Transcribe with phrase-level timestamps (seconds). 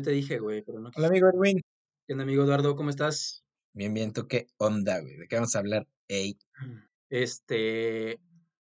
[0.00, 1.60] Yo te dije, güey, pero no Hola, amigo Edwin.
[2.06, 2.74] ¿Qué onda, amigo Eduardo?
[2.74, 3.44] ¿Cómo estás?
[3.74, 5.18] Bien, bien, ¿tú qué onda, güey?
[5.18, 5.86] ¿De qué vamos a hablar?
[6.08, 6.38] Ey.
[7.10, 8.18] Este,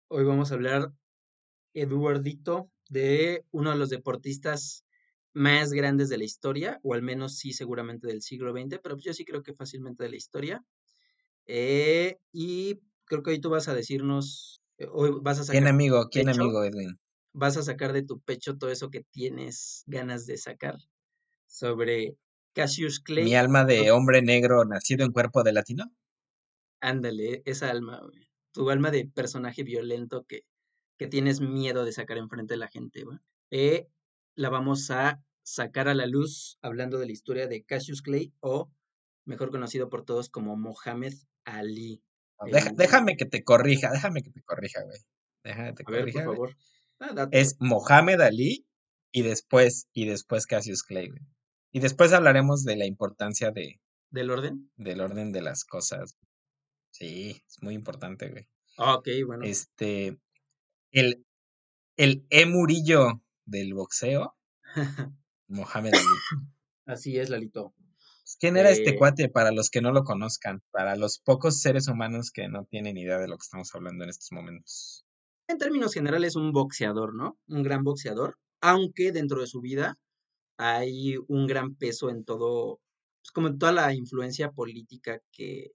[0.10, 0.92] hoy vamos a hablar,
[1.74, 4.84] Eduardito, de uno de los deportistas
[5.32, 9.14] más grandes de la historia, o al menos sí, seguramente del siglo XX, pero yo
[9.14, 10.66] sí creo que fácilmente de la historia.
[11.46, 15.74] Eh, y creo que hoy tú vas a decirnos, eh, hoy vas a sacar ¿Quién
[15.74, 16.10] amigo?
[16.11, 17.00] ¿Quién pecho, amigo, Edwin?
[17.32, 20.75] vas a sacar de tu pecho todo eso que tienes ganas de sacar
[21.54, 22.18] sobre
[22.56, 23.36] Cassius ¿Mi Clay.
[23.36, 23.68] alma ¿no?
[23.68, 25.86] de hombre negro nacido en cuerpo de latino?
[26.82, 28.28] Ándale, esa alma, güey.
[28.54, 30.42] Tu alma de personaje violento que,
[30.97, 33.17] que tienes miedo de sacar enfrente de la gente, güey.
[33.52, 33.88] Eh,
[34.36, 38.72] la vamos a sacar a la luz hablando de la historia de Cassius Clay, o
[39.25, 41.14] mejor conocido por todos como Mohamed
[41.45, 42.02] Ali.
[42.39, 44.99] No, el- deja- déjame que te corrija, déjame que te corrija, güey.
[45.44, 46.36] Déjame que te A ver, por corrija, güey.
[46.36, 46.58] favor.
[46.99, 47.58] Ah, Es.
[47.59, 48.66] Mohamed Ali
[49.11, 51.22] y después, y después Cassius Clay, güey.
[51.73, 54.71] Y después hablaremos de la importancia de, ¿Del orden?
[54.77, 56.15] del orden de las cosas.
[56.91, 58.47] Sí, es muy importante, güey.
[58.77, 59.43] Ah, ok, bueno.
[59.45, 60.19] Este,
[60.91, 61.25] el,
[61.97, 64.35] el E Murillo del boxeo,
[65.47, 66.25] Mohamed Ali.
[66.85, 67.73] Así es, Lalito.
[68.39, 70.61] ¿Quién era este Eh, cuate para los que no lo conozcan?
[70.71, 74.09] Para los pocos seres humanos que no tienen idea de lo que estamos hablando en
[74.09, 75.05] estos momentos.
[75.47, 77.37] en términos generales, un boxeador, ¿no?
[77.47, 79.97] Un gran boxeador, aunque dentro de su vida
[80.57, 82.79] hay un gran peso en todo,
[83.21, 85.71] pues como en toda la influencia política que,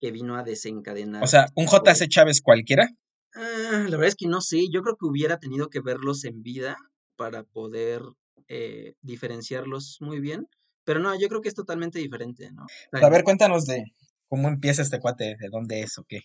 [0.00, 1.66] que vino a O desencadenar sea, un.
[1.66, 2.88] JC Chávez cualquiera.
[3.34, 6.42] Ah, la verdad es que no sé, yo creo que hubiera tenido que verlos en
[6.42, 6.76] vida
[7.16, 8.02] para poder
[8.48, 10.46] eh, diferenciarlos muy bien,
[10.84, 12.64] pero no, yo creo que es totalmente diferente, ¿no?
[12.64, 13.84] O sea, a ver, cuéntanos de
[14.28, 16.20] cómo empieza este cuate, de dónde es o qué.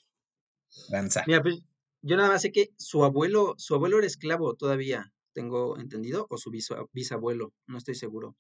[0.90, 1.24] Danza.
[1.26, 1.64] Mira, pues
[2.02, 6.38] yo nada más sé que su abuelo, su abuelo era esclavo todavía, tengo entendido, o
[6.38, 6.52] su
[6.94, 8.36] bisabuelo, no estoy seguro.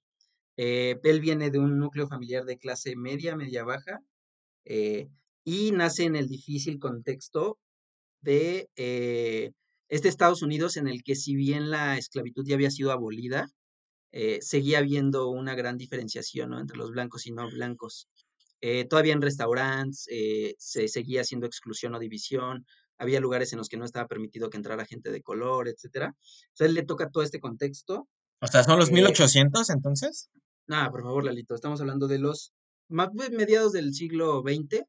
[0.57, 3.99] Eh, él viene de un núcleo familiar de clase media, media baja,
[4.65, 5.07] eh,
[5.45, 7.57] y nace en el difícil contexto
[8.21, 9.51] de eh,
[9.87, 13.47] este Estados Unidos en el que si bien la esclavitud ya había sido abolida,
[14.11, 16.59] eh, seguía habiendo una gran diferenciación, ¿no?
[16.59, 18.09] entre los blancos y no blancos.
[18.61, 20.05] Eh, todavía en restaurantes
[20.57, 22.65] se seguía haciendo exclusión o división,
[22.99, 26.15] había lugares en los que no estaba permitido que entrara gente de color, etcétera.
[26.17, 28.07] O sea, él le toca todo este contexto.
[28.41, 30.29] O sea, son los Eh, 1800 entonces.
[30.67, 32.53] nada, por favor, Lalito, estamos hablando de los
[32.89, 34.83] más pues, mediados del siglo XX.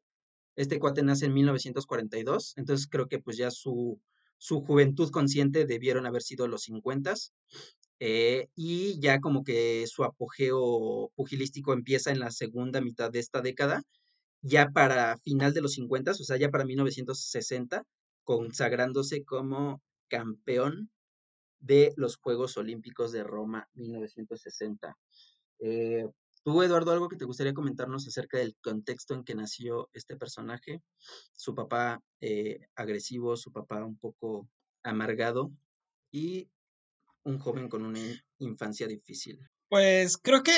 [0.57, 4.01] Este cuate nace en 1942, entonces creo que pues ya su,
[4.39, 7.15] su juventud consciente debieron haber sido los 50
[8.01, 13.41] eh, y ya como que su apogeo pugilístico empieza en la segunda mitad de esta
[13.43, 13.83] década,
[14.43, 17.85] ya para final de los 50, o sea, ya para 1960,
[18.25, 20.91] consagrándose como campeón
[21.61, 24.97] de los Juegos Olímpicos de Roma 1960.
[25.61, 26.07] Eh,
[26.43, 30.83] ¿Tú, Eduardo, algo que te gustaría comentarnos acerca del contexto en que nació este personaje?
[31.35, 34.49] Su papá eh, agresivo, su papá un poco
[34.83, 35.53] amargado
[36.11, 36.49] y
[37.25, 39.39] un joven con una in- infancia difícil.
[39.69, 40.53] Pues creo que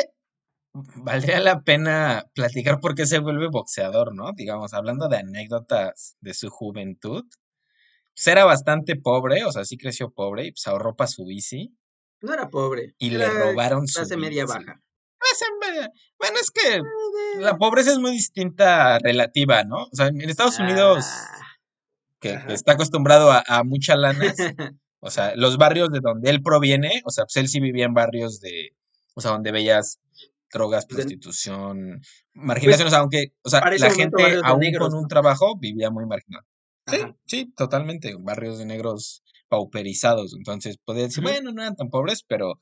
[0.72, 4.32] valdría la pena platicar por qué se vuelve boxeador, ¿no?
[4.32, 7.24] Digamos, hablando de anécdotas de su juventud.
[8.14, 11.74] Pues era bastante pobre, o sea, sí creció pobre y pues ahorró para su bici
[12.20, 14.58] No era pobre, y le robaron su clase media bici.
[14.58, 14.80] baja.
[15.18, 16.82] Clase media- Bueno, es que
[17.40, 19.84] la pobreza es muy distinta, relativa, ¿no?
[19.84, 21.46] O sea, en Estados Unidos, Ah,
[22.20, 24.36] que, está acostumbrado a, a muchas lanas,
[25.00, 27.94] o sea, los barrios de donde él proviene, o sea, pues él sí vivía en
[27.94, 28.76] barrios de,
[29.14, 29.98] o sea, donde veías
[30.52, 32.02] drogas, Pues prostitución,
[32.34, 36.04] marginación, o sea, aunque, o sea, la gente aún negros, con un trabajo vivía muy
[36.06, 36.42] marginal.
[36.86, 37.16] Sí, Ajá.
[37.26, 41.32] sí, totalmente, barrios de negros pauperizados, entonces podía decir, Ujú.
[41.32, 42.58] bueno, no eran tan pobres, pero,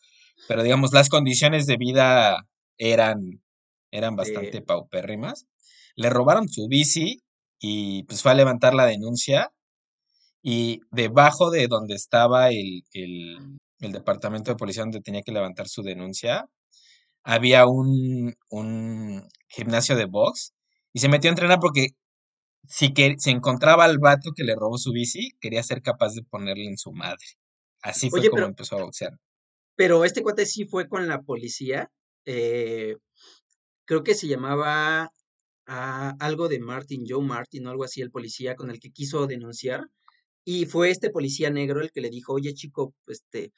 [0.46, 2.46] pero digamos, las condiciones de vida
[2.78, 3.42] eran,
[3.90, 5.46] eran bastante Eh, paupérrimas.
[5.96, 7.22] Le robaron su bici
[7.60, 9.52] y pues fue a levantar la denuncia
[10.42, 13.38] y debajo de donde estaba el, el,
[13.80, 16.46] el departamento de policía donde tenía que levantar su denuncia,
[17.24, 20.54] había un, un gimnasio de box
[20.92, 21.88] y se metió a entrenar porque
[22.68, 26.22] si que se encontraba al vato que le robó su bici, quería ser capaz de
[26.22, 27.24] ponerle en su madre.
[27.82, 29.12] Así fue Oye, como pero, empezó a boxear.
[29.76, 31.90] pero este cuate sí fue con la policía.
[32.26, 32.96] eh,
[33.86, 35.10] creo que se llamaba
[35.66, 39.26] ah, algo de Martin, Joe Martin o algo así, el policía con el que quiso
[39.26, 39.82] denunciar.
[40.44, 43.52] Y fue este policía negro el que le dijo, oye chico, este,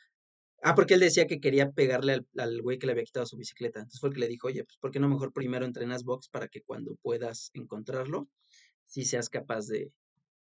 [0.62, 3.36] ah, porque él decía que quería pegarle al, al güey que le había quitado su
[3.38, 3.80] bicicleta.
[3.80, 6.28] Entonces fue el que le dijo, oye, pues ¿por qué no mejor primero entrenas box
[6.30, 8.28] para que cuando puedas encontrarlo,
[8.92, 9.90] sí seas capaz de,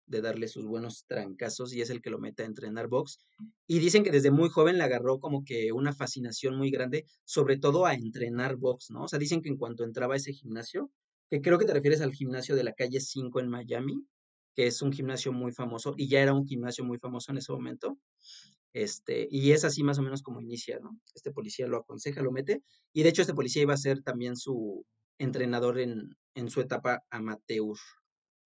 [0.07, 3.19] de darle sus buenos trancazos y es el que lo mete a entrenar box.
[3.65, 7.57] Y dicen que desde muy joven le agarró como que una fascinación muy grande, sobre
[7.57, 9.03] todo a entrenar box, ¿no?
[9.03, 10.92] O sea, dicen que en cuanto entraba a ese gimnasio,
[11.30, 14.06] que creo que te refieres al gimnasio de la calle 5 en Miami,
[14.54, 17.54] que es un gimnasio muy famoso y ya era un gimnasio muy famoso en ese
[17.54, 17.97] momento.
[18.74, 21.00] Este, y es así más o menos como inicia, ¿no?
[21.15, 22.63] Este policía lo aconseja, lo mete,
[22.94, 24.86] y de hecho este policía iba a ser también su
[25.19, 27.77] entrenador en, en su etapa amateur,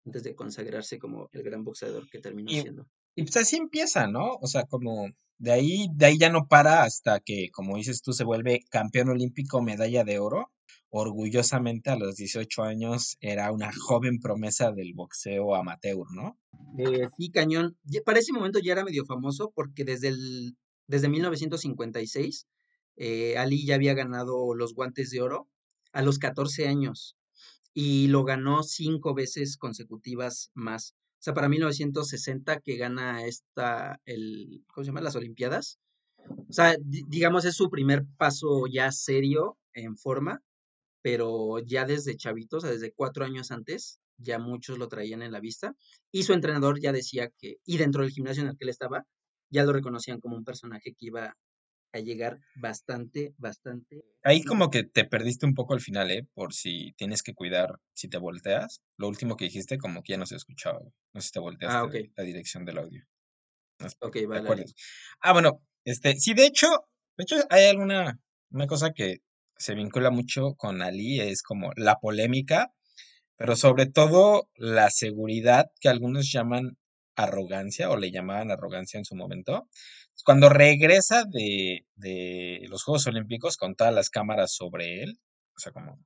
[0.07, 2.87] antes de consagrarse como el gran boxeador que terminó Y, siendo.
[3.15, 4.37] y pues así empieza, ¿no?
[4.41, 5.09] O sea, como
[5.39, 9.11] de ahí, de ahí ya no para hasta que, como dices tú, se vuelve campeón
[9.11, 10.51] olímpico, medalla de oro.
[10.89, 16.39] Orgullosamente a los 18 años era una joven promesa del boxeo amateur, ¿no?
[16.79, 17.77] Eh, sí, cañón.
[18.05, 20.57] Para ese momento ya era medio famoso porque desde el,
[20.87, 22.47] desde 1956
[22.97, 25.49] eh, Ali ya había ganado los guantes de oro
[25.93, 27.17] a los 14 años
[27.79, 30.95] y lo ganó cinco veces consecutivas más.
[31.21, 35.03] O sea, para 1960 que gana esta, el, ¿cómo se llama?
[35.03, 35.79] Las Olimpiadas.
[36.49, 40.43] O sea, di- digamos, es su primer paso ya serio en forma,
[41.03, 45.33] pero ya desde chavito, o sea, desde cuatro años antes, ya muchos lo traían en
[45.33, 45.75] la vista.
[46.13, 49.05] Y su entrenador ya decía que, y dentro del gimnasio en el que él estaba,
[49.51, 51.37] ya lo reconocían como un personaje que iba
[51.97, 56.27] a llegar bastante, bastante Ahí como que te perdiste un poco al final, ¿eh?
[56.35, 58.83] Por si tienes que cuidar, si te volteas.
[58.97, 60.81] Lo último que dijiste como que ya no se escuchaba.
[61.15, 63.05] No sé si te Ah, volteaste ok, de la dirección del audio.
[63.81, 64.65] No ok, vale.
[65.21, 66.69] Ah, bueno, este, sí, de hecho,
[67.17, 68.19] de hecho hay alguna,
[68.51, 69.19] una cosa que
[69.59, 72.73] se vincula mucho con Ali, es como la polémica,
[73.37, 76.79] pero sobre todo la seguridad que algunos llaman
[77.17, 79.69] arrogancia o le llamaban arrogancia en su momento.
[80.25, 85.19] Cuando regresa de, de los Juegos Olímpicos con todas las cámaras sobre él,
[85.57, 85.99] o sea, como,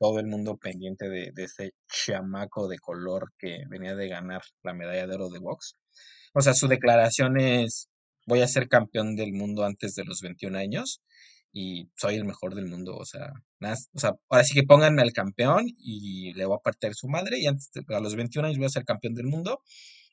[0.00, 4.72] todo el mundo pendiente de, de ese chamaco de color que venía de ganar la
[4.72, 5.76] medalla de oro de box.
[6.32, 7.90] O sea, su declaración es,
[8.26, 11.02] voy a ser campeón del mundo antes de los 21 años
[11.52, 12.96] y soy el mejor del mundo.
[12.96, 16.62] O sea, nada, o sea, ahora sí que pónganme al campeón y le voy a
[16.62, 19.60] partir su madre y antes a los 21 años voy a ser campeón del mundo.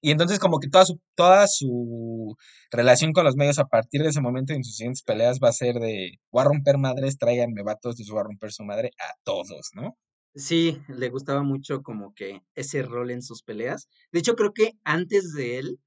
[0.01, 2.35] Y entonces como que toda su, toda su
[2.71, 5.53] relación con los medios a partir de ese momento en sus siguientes peleas va a
[5.53, 9.13] ser de, voy a romper madres, tráiganme vatos, les voy a romper su madre a
[9.23, 9.97] todos, ¿no?
[10.35, 13.89] Sí, le gustaba mucho como que ese rol en sus peleas.
[14.11, 15.79] De hecho, creo que antes de él,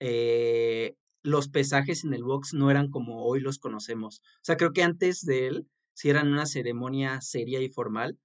[0.00, 4.20] eh, los pesajes en el box no eran como hoy los conocemos.
[4.20, 8.18] O sea, creo que antes de él, sí eran una ceremonia seria y formal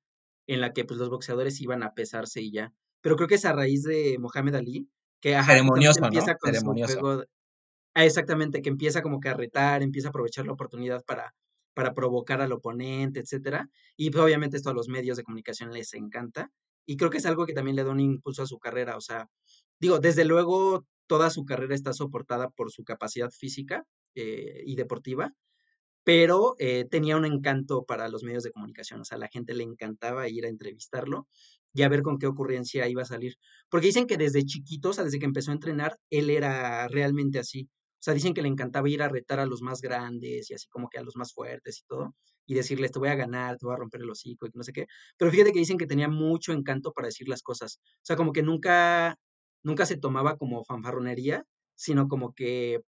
[0.48, 2.74] en la que pues los boxeadores iban a pesarse y ya.
[3.02, 4.90] Pero creo que es a raíz de Mohamed Ali,
[5.22, 6.22] que ajá, Ceremonioso, ¿no?
[6.22, 7.00] su Ceremonioso.
[7.00, 7.24] juego
[7.96, 11.34] Ah, exactamente, que empieza como que a retar, empieza a aprovechar la oportunidad para,
[11.74, 13.70] para provocar al oponente, etcétera.
[13.98, 16.52] Y pues, obviamente esto a los medios de comunicación les encanta.
[16.86, 18.96] Y creo que es algo que también le da un impulso a su carrera.
[18.96, 19.28] O sea,
[19.80, 23.84] digo, desde luego toda su carrera está soportada por su capacidad física
[24.16, 25.34] eh, y deportiva,
[26.04, 29.64] pero eh, tenía un encanto para los medios de comunicación, o sea, la gente le
[29.64, 31.28] encantaba ir a entrevistarlo
[31.74, 33.36] y a ver con qué ocurrencia iba a salir.
[33.70, 37.40] Porque dicen que desde chiquito, o sea, desde que empezó a entrenar, él era realmente
[37.40, 37.70] así.
[38.00, 40.68] O sea, dicen que le encantaba ir a retar a los más grandes y así
[40.70, 43.66] como que a los más fuertes y todo, y decirles, te voy a ganar, te
[43.66, 44.88] voy a romper el hocico y no sé qué.
[45.18, 47.80] Pero fíjate que dicen que tenía mucho encanto para decir las cosas.
[47.98, 49.16] O sea, como que nunca,
[49.64, 51.44] nunca se tomaba como fanfarronería,
[51.76, 52.82] sino como que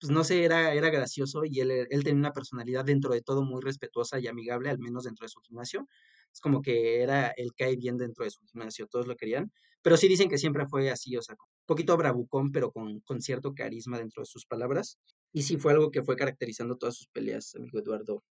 [0.00, 3.60] pues no sé, era, era gracioso y él tenía una personalidad dentro de todo muy
[3.60, 5.88] respetuosa y amigable, al menos dentro de su gimnasio.
[6.32, 9.52] Es como que era el cae bien dentro de su gimnasio, todos lo querían.
[9.82, 13.20] Pero sí dicen que siempre fue así, o sea, un poquito bravucón, pero con, con
[13.22, 14.98] cierto carisma dentro de sus palabras.
[15.32, 18.24] Y sí fue algo que fue caracterizando todas sus peleas, amigo Eduardo.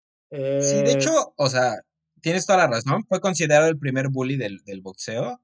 [0.58, 1.76] Sí, de Eh, hecho, o sea,
[2.22, 3.04] tienes toda la razón.
[3.08, 5.42] Fue considerado el primer bully del, del boxeo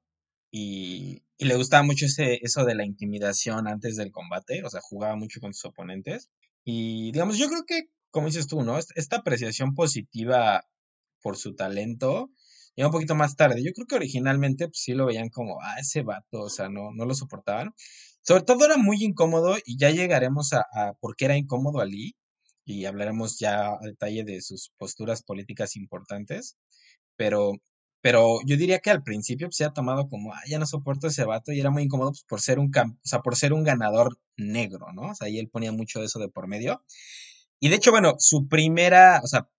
[0.52, 4.64] y, y le gustaba mucho ese, eso de la intimidación antes del combate.
[4.64, 6.30] O sea, jugaba mucho con sus oponentes.
[6.64, 8.78] Y digamos, yo creo que, como dices tú, ¿no?
[8.78, 10.66] Est- Esta apreciación positiva
[11.22, 12.32] por su talento
[12.76, 13.64] llega un poquito más tarde.
[13.64, 16.92] Yo creo que originalmente pues, sí lo veían como, ah, ese vato, o sea, no,
[16.94, 17.74] no lo soportaban.
[18.22, 22.16] Sobre todo era muy incómodo y ya llegaremos a, por qué era incómodo Ali
[22.66, 26.58] y hablaremos ya a detalle de sus posturas políticas importantes,
[27.18, 27.54] pero,
[28.02, 31.08] pero yo diría que al principio pues, se ha tomado como, ah, ya no soporto
[31.08, 33.64] ese vato y era muy incómodo pues, por ser un, o sea, por ser un
[33.64, 35.12] ganador negro, ¿no?
[35.12, 36.84] O sea, y él ponía mucho de eso de por medio.
[37.60, 39.50] Y de hecho, bueno, su primera, o sea,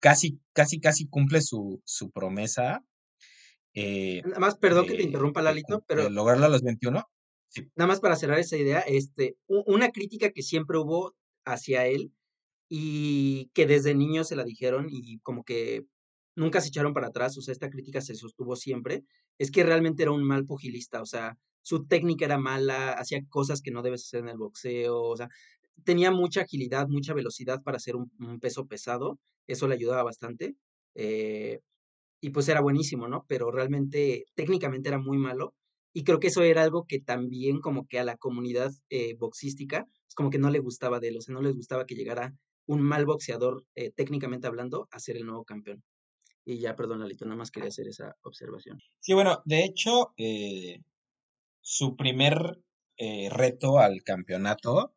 [0.00, 2.84] casi, casi, casi cumple su, su promesa
[3.76, 7.06] eh, nada más, perdón que te interrumpa, Lalito, pero lograrlo a los 21.
[7.48, 12.10] Sí, nada más para cerrar esa idea, este, una crítica que siempre hubo hacia él
[12.70, 15.84] y que desde niño se la dijeron y como que
[16.34, 19.04] nunca se echaron para atrás, o sea, esta crítica se sostuvo siempre,
[19.38, 23.60] es que realmente era un mal pugilista, o sea, su técnica era mala, hacía cosas
[23.60, 25.28] que no debes hacer en el boxeo, o sea,
[25.84, 30.56] tenía mucha agilidad, mucha velocidad para hacer un, un peso pesado, eso le ayudaba bastante,
[30.94, 31.60] eh,
[32.20, 33.24] y pues era buenísimo, ¿no?
[33.28, 35.54] Pero realmente técnicamente era muy malo,
[35.92, 39.86] y creo que eso era algo que también como que a la comunidad eh, boxística,
[40.06, 42.34] es como que no le gustaba de él, o sea, no les gustaba que llegara
[42.66, 45.82] un mal boxeador, eh, técnicamente hablando, a ser el nuevo campeón.
[46.44, 48.78] Y ya, perdón, Lalito, nada más quería hacer esa observación.
[49.00, 50.80] Sí, bueno, de hecho, eh,
[51.60, 52.60] su primer
[53.30, 54.95] reto al campeonato,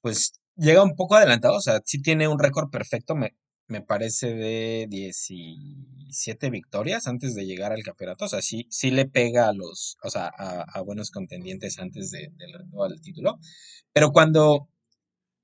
[0.00, 3.34] pues llega un poco adelantado, o sea, sí tiene un récord perfecto, me,
[3.68, 9.06] me parece de 17 victorias antes de llegar al campeonato, o sea, sí, sí le
[9.06, 13.38] pega a los, o sea, a, a buenos contendientes antes de, del al título,
[13.92, 14.68] pero cuando,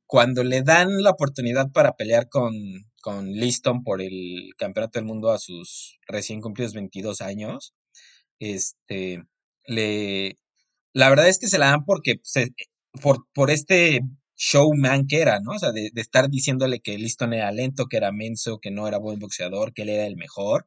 [0.07, 2.55] cuando le dan la oportunidad para pelear con,
[3.03, 7.75] con Liston por el campeonato del mundo a sus recién cumplidos 22 años,
[8.39, 9.23] este,
[9.67, 10.39] le,
[10.95, 12.55] la verdad es que se la dan porque se,
[13.03, 14.01] por, por este
[14.37, 15.53] showman que era, ¿no?
[15.53, 18.89] O sea, de, de, estar diciéndole que Liston era lento, que era menso, que no
[18.89, 20.67] era buen boxeador, que él era el mejor.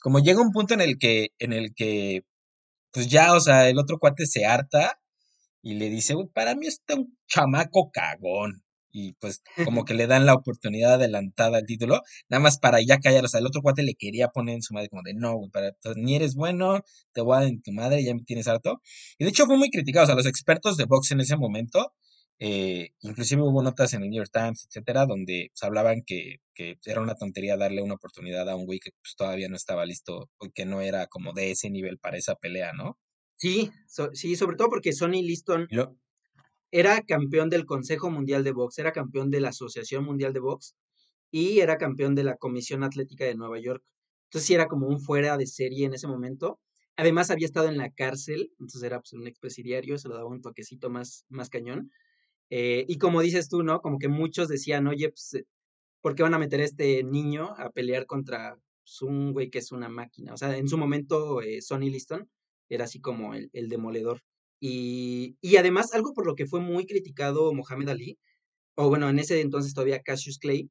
[0.00, 2.22] Como llega un punto en el que, en el que,
[2.92, 5.00] pues ya, o sea, el otro cuate se harta
[5.62, 10.26] y le dice, para mí está un chamaco cagón y pues como que le dan
[10.26, 13.82] la oportunidad adelantada al título, nada más para ya callar, o sea, el otro cuate
[13.82, 16.80] le quería poner en su madre como de, no, güey, pues, ni eres bueno,
[17.12, 18.80] te voy a dar en tu madre, ya me tienes harto.
[19.18, 21.92] Y de hecho fue muy criticado, o sea, los expertos de box en ese momento,
[22.40, 26.78] eh, inclusive hubo notas en el New York Times, etcétera, donde pues, hablaban que, que,
[26.84, 30.30] era una tontería darle una oportunidad a un güey que pues, todavía no estaba listo,
[30.54, 32.98] que no era como de ese nivel para esa pelea, ¿no?
[33.36, 35.96] Sí, so, sí, sobre todo porque Sonny Liston lo,
[36.70, 40.76] era campeón del Consejo Mundial de Box, era campeón de la Asociación Mundial de Box
[41.30, 43.82] y era campeón de la Comisión Atlética de Nueva York.
[44.24, 46.60] Entonces sí era como un fuera de serie en ese momento.
[46.96, 50.42] Además había estado en la cárcel, entonces era pues, un expresidiario, se lo daba un
[50.42, 51.90] toquecito más, más cañón.
[52.50, 53.80] Eh, y como dices tú, ¿no?
[53.80, 55.44] Como que muchos decían, oye, pues,
[56.00, 59.58] ¿por qué van a meter a este niño a pelear contra pues, un güey que
[59.58, 60.34] es una máquina?
[60.34, 62.28] O sea, en su momento eh, Sonny Liston
[62.68, 64.22] era así como el, el demoledor.
[64.60, 68.18] Y, y, además, algo por lo que fue muy criticado Mohamed Ali,
[68.76, 70.70] o bueno, en ese entonces todavía Cassius Clay,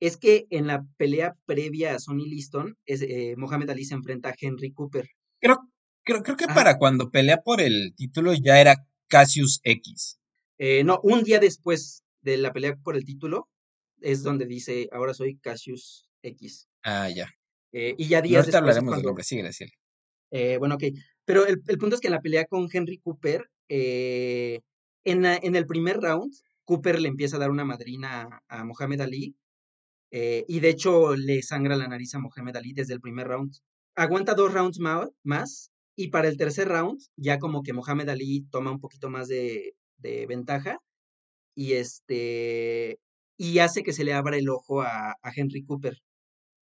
[0.00, 4.30] es que en la pelea previa a Sonny Liston, es, eh, Mohamed Ali se enfrenta
[4.30, 5.08] a Henry Cooper.
[5.40, 5.58] Creo,
[6.04, 6.54] creo, creo que Ajá.
[6.54, 10.18] para cuando pelea por el título ya era Cassius X.
[10.58, 13.48] Eh, no, un día después de la pelea por el título
[14.00, 16.68] es donde dice, ahora soy Cassius X.
[16.82, 17.28] Ah, ya.
[17.72, 19.72] Eh, y ya días no, hablaremos cuando, del nombre, sigue, sigue.
[20.30, 20.84] Eh, bueno, ok.
[21.24, 24.60] Pero el, el, punto es que en la pelea con Henry Cooper, eh,
[25.04, 29.00] en, en, el primer round, Cooper le empieza a dar una madrina a, a Mohamed
[29.00, 29.36] Ali.
[30.10, 33.54] Eh, y de hecho le sangra la nariz a Mohamed Ali desde el primer round.
[33.94, 38.42] Aguanta dos rounds más, más y para el tercer round ya como que Mohamed Ali
[38.50, 40.78] toma un poquito más de, de ventaja
[41.54, 42.98] y este
[43.38, 45.98] y hace que se le abra el ojo a, a Henry Cooper.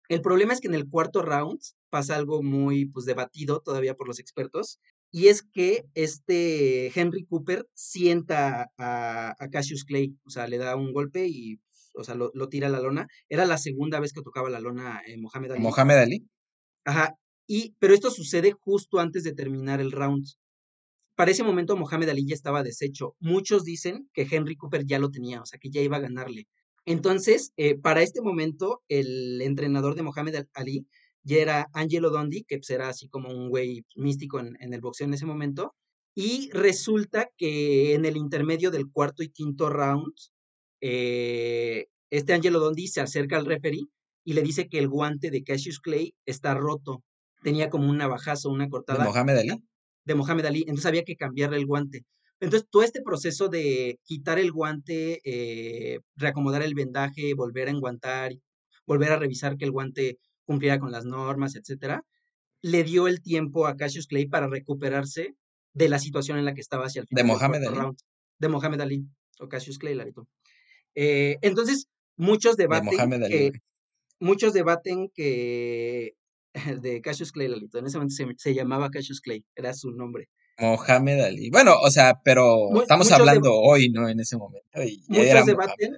[0.08, 1.60] El problema es que en el cuarto round
[1.90, 4.78] pasa algo muy pues debatido todavía por los expertos
[5.10, 10.76] y es que este Henry Cooper sienta a, a Cassius Clay, o sea, le da
[10.76, 11.60] un golpe y
[11.94, 13.06] o sea, lo, lo, tira a la lona.
[13.28, 15.60] Era la segunda vez que tocaba la lona eh, Mohamed Ali.
[15.60, 16.28] Mohamed Ali.
[16.84, 17.14] Ajá.
[17.46, 20.26] Y, pero esto sucede justo antes de terminar el round.
[21.16, 23.14] Para ese momento Mohamed Ali ya estaba deshecho.
[23.20, 26.48] Muchos dicen que Henry Cooper ya lo tenía, o sea, que ya iba a ganarle.
[26.86, 30.86] Entonces, eh, para este momento, el entrenador de Mohamed Ali
[31.22, 34.80] ya era Angelo Dondi, que pues, era así como un güey místico en, en, el
[34.80, 35.74] boxeo en ese momento.
[36.14, 40.12] Y resulta que en el intermedio del cuarto y quinto round,
[40.80, 43.86] eh, este Angelo Dondi se acerca al referee
[44.24, 47.02] y le dice que el guante de Cassius Clay está roto.
[47.42, 49.00] Tenía como un navajazo, una cortada.
[49.00, 49.64] ¿De Mohamed Ali?
[50.04, 50.60] De Mohamed Ali.
[50.60, 52.04] Entonces había que cambiarle el guante.
[52.40, 58.32] Entonces, todo este proceso de quitar el guante, eh, reacomodar el vendaje, volver a enguantar,
[58.86, 62.04] volver a revisar que el guante cumpliera con las normas, etcétera,
[62.60, 65.34] le dio el tiempo a Cassius Clay para recuperarse
[65.72, 67.24] de la situación en la que estaba hacia el final.
[67.24, 67.76] ¿De Mohamed Ali?
[67.76, 67.98] Round.
[68.38, 69.06] De Mohamed Ali,
[69.38, 70.26] o Cassius Clay, Larito.
[70.94, 73.52] Eh, entonces, muchos debaten de que,
[74.20, 76.14] muchos debaten que
[76.82, 77.78] de Cassius Clay, Lalito.
[77.78, 80.28] En ese momento se, se, llamaba Cassius Clay, era su nombre.
[80.58, 81.50] Mohamed Ali.
[81.50, 84.08] Bueno, o sea, pero Mu estamos hablando hoy, ¿no?
[84.08, 84.82] En ese momento.
[84.82, 85.96] Y muchos, debaten,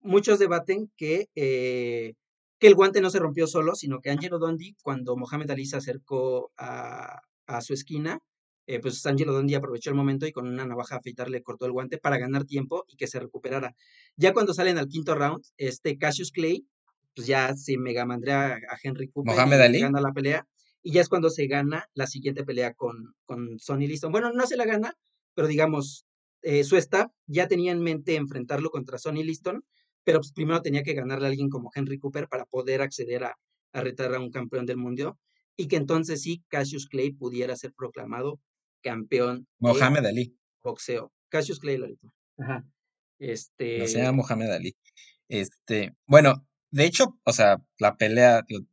[0.00, 2.14] muchos debaten que, eh,
[2.58, 5.76] que el guante no se rompió solo, sino que Angelo Dondi, cuando Mohamed Ali se
[5.76, 8.18] acercó a, a su esquina,
[8.66, 11.64] eh, pues Angelo Dondi aprovechó el momento y con una navaja a afeitar le cortó
[11.64, 13.74] el guante para ganar tiempo y que se recuperara.
[14.16, 16.66] Ya cuando salen al quinto round, este Cassius Clay
[17.14, 19.80] pues ya se mega mandrea a Henry Cooper Mohamed Ali.
[19.80, 20.46] gana la pelea.
[20.82, 24.12] Y ya es cuando se gana la siguiente pelea con, con Sonny Liston.
[24.12, 24.94] Bueno, no se la gana,
[25.34, 26.06] pero digamos,
[26.42, 29.64] eh, su staff ya tenía en mente enfrentarlo contra Sonny Liston,
[30.04, 33.34] pero pues primero tenía que ganarle a alguien como Henry Cooper para poder acceder a,
[33.72, 35.18] a retar a un campeón del mundo
[35.56, 38.40] y que entonces sí Cassius Clay pudiera ser proclamado
[38.80, 40.38] campeón de Mohamed Ali.
[40.62, 41.12] boxeo.
[41.28, 42.12] Cassius Clay, Lolito.
[42.38, 42.64] Ajá.
[43.18, 44.76] No se llama Este, Mohamed Ali.
[45.28, 48.64] Este, bueno, de hecho, o sea, la pelea, digo,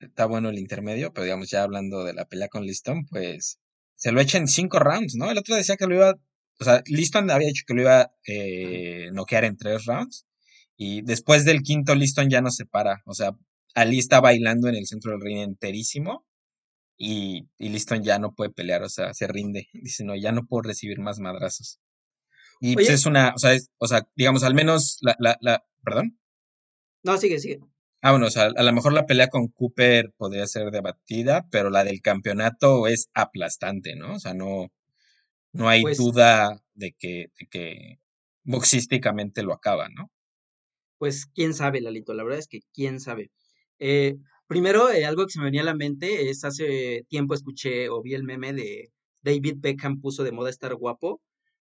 [0.00, 3.60] está bueno el intermedio, pero digamos, ya hablando de la pelea con Liston, pues
[3.96, 5.30] se lo echa en cinco rounds, ¿no?
[5.30, 6.14] El otro decía que lo iba,
[6.60, 10.26] o sea, Liston había dicho que lo iba a eh, noquear en tres rounds,
[10.76, 13.32] y después del quinto Liston ya no se para, o sea,
[13.74, 16.26] Ali está bailando en el centro del ring enterísimo,
[16.98, 20.46] y, y Liston ya no puede pelear, o sea, se rinde, dice, no, ya no
[20.46, 21.78] puedo recibir más madrazos.
[22.60, 25.64] Y pues es una, o sea, es- o sea, digamos, al menos la, la, la,
[25.84, 26.19] perdón.
[27.02, 27.60] No, sigue, sigue.
[28.02, 31.68] Ah, bueno, o sea, a lo mejor la pelea con Cooper podría ser debatida, pero
[31.70, 34.14] la del campeonato es aplastante, ¿no?
[34.14, 34.68] O sea, no,
[35.52, 38.00] no hay Pues, duda de que, de que
[38.44, 40.10] boxísticamente lo acaba, ¿no?
[40.98, 43.30] pues, quién sabe, Lalito, la verdad es que quién sabe.
[43.78, 44.16] Eh,
[44.46, 48.02] primero, eh, algo que se me venía a la mente es hace tiempo escuché o
[48.02, 48.92] vi el meme de
[49.22, 51.22] David Beckham puso de moda estar guapo,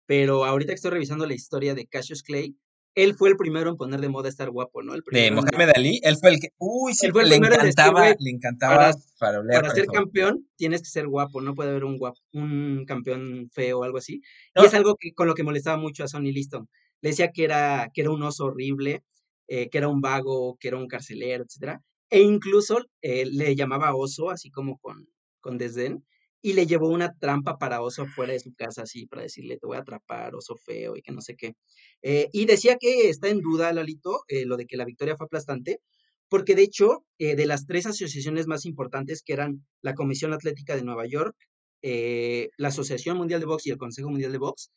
[0.08, 2.58] pero ahorita que estoy revisando la historia de Cassius Clay,
[2.96, 4.94] él fue el primero en poner de moda estar guapo, ¿no?
[4.94, 7.30] El De primero en Mohamed Ali, él fue el que, uy, sí, Él fue el
[7.30, 11.08] le decir, encantaba, güey, le para, encantaba farolear para con ser campeón tienes que ser
[11.08, 14.22] guapo, no puede haber un guapo, un campeón feo o algo así.
[14.56, 16.70] Y es algo que, con lo que molestaba mucho a Sonny Liston.
[17.02, 19.04] Le decía que era, que era un oso horrible,
[19.48, 21.82] eh, que era un vago, que era un carcelero, etcétera.
[22.10, 25.08] E incluso eh, le llamaba oso, así como con,
[25.42, 26.06] con desdén,
[26.44, 29.66] y le llevó una trampa para oso fuera de su casa, así, para decirle, te
[29.66, 31.54] voy a atrapar, oso feo, y que no sé qué.
[32.02, 35.26] Eh, y decía que está en duda, Lalito, eh, lo de que la victoria fue
[35.26, 35.80] aplastante,
[36.28, 40.76] porque de hecho, eh, de las tres asociaciones más importantes, que eran la Comisión Atlética
[40.76, 41.36] de Nueva York,
[41.82, 44.70] eh, la Asociación Mundial de Box y el Consejo Mundial de Box,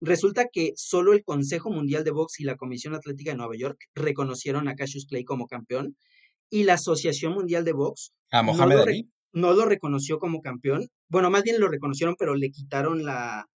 [0.00, 3.78] resulta que solo el Consejo Mundial de Box y la Comisión Atlética de Nueva York
[3.94, 5.96] reconocieron a Cassius Clay como campeón
[6.48, 9.10] y la Asociación Mundial de Box a Mohamed Ali.
[9.32, 10.88] No lo reconoció como campeón.
[11.08, 13.46] Bueno, más bien lo reconocieron, pero le quitaron la,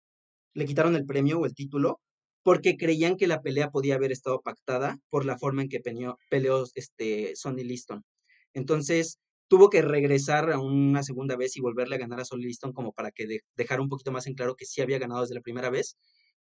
[0.54, 2.00] le quitaron el premio o el título
[2.42, 6.18] porque creían que la pelea podía haber estado pactada por la forma en que peleó,
[6.30, 8.04] peleó este Sonny Liston.
[8.52, 12.72] Entonces, tuvo que regresar a una segunda vez y volverle a ganar a Sonny Liston
[12.72, 15.34] como para que de, dejara un poquito más en claro que sí había ganado desde
[15.34, 15.96] la primera vez,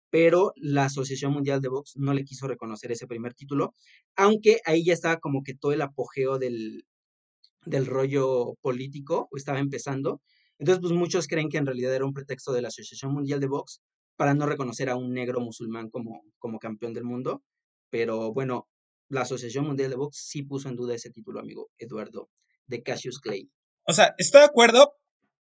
[0.09, 3.73] pero la Asociación Mundial de Box no le quiso reconocer ese primer título,
[4.15, 6.85] aunque ahí ya estaba como que todo el apogeo del,
[7.65, 10.21] del rollo político, estaba empezando.
[10.57, 13.47] Entonces, pues muchos creen que en realidad era un pretexto de la Asociación Mundial de
[13.47, 13.81] Box
[14.17, 17.43] para no reconocer a un negro musulmán como, como campeón del mundo.
[17.89, 18.67] Pero bueno,
[19.07, 22.29] la Asociación Mundial de Box sí puso en duda ese título, amigo Eduardo,
[22.67, 23.49] de Cassius Clay.
[23.87, 24.93] O sea, estoy de acuerdo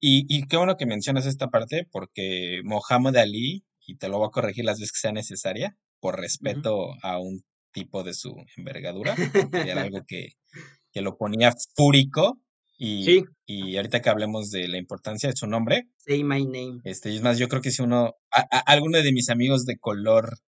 [0.01, 4.27] y, y qué bueno que mencionas esta parte porque Mohamed Ali, y te lo voy
[4.27, 9.15] a corregir las veces que sea necesaria, por respeto a un tipo de su envergadura,
[9.53, 10.31] era algo que,
[10.97, 12.41] que lo ponía fúrico
[12.79, 16.81] y, Sí, y ahorita que hablemos de la importancia de su nombre, say my name.
[16.85, 19.67] este, y es más, yo creo que si uno, a, a- alguno de mis amigos
[19.67, 20.39] de color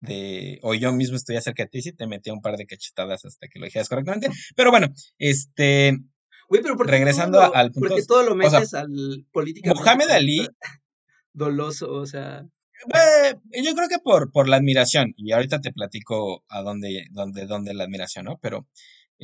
[0.00, 3.24] de, o yo mismo estoy cerca de ti, sí te metía un par de cachetadas
[3.24, 4.86] hasta que lo dijeras correctamente, pero bueno,
[5.18, 5.98] este,
[6.48, 8.74] Güey, pero ¿por qué todo regresando lo, al punto, qué todo lo o sea, metes
[8.74, 10.46] al políticamente Mohamed Ali,
[11.32, 11.90] doloso?
[11.92, 12.44] O sea,
[12.94, 17.46] eh, yo creo que por, por la admiración, y ahorita te platico a dónde, dónde,
[17.46, 18.38] dónde la admiración, ¿no?
[18.40, 18.68] Pero,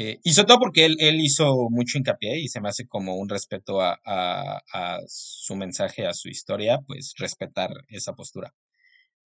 [0.00, 3.16] eh, y sobre todo porque él, él hizo mucho hincapié y se me hace como
[3.16, 8.54] un respeto a, a, a su mensaje, a su historia, pues respetar esa postura.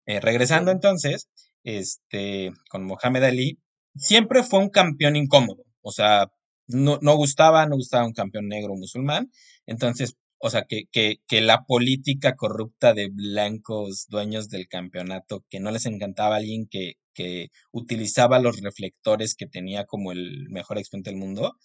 [0.06, 1.28] Eh, regresando entonces,
[1.62, 3.58] este, con Mohamed Ali,
[3.96, 5.62] siempre fue un campeón incómodo.
[5.82, 6.28] O sea,
[6.68, 9.30] no, no gustaba, no gustaba un campeón negro musulmán.
[9.66, 15.60] Entonces, o sea, que, que, que la política corrupta de blancos dueños del campeonato, que
[15.60, 21.10] no les encantaba alguien que, que utilizaba los reflectores que tenía como el mejor exponente
[21.10, 21.56] del mundo,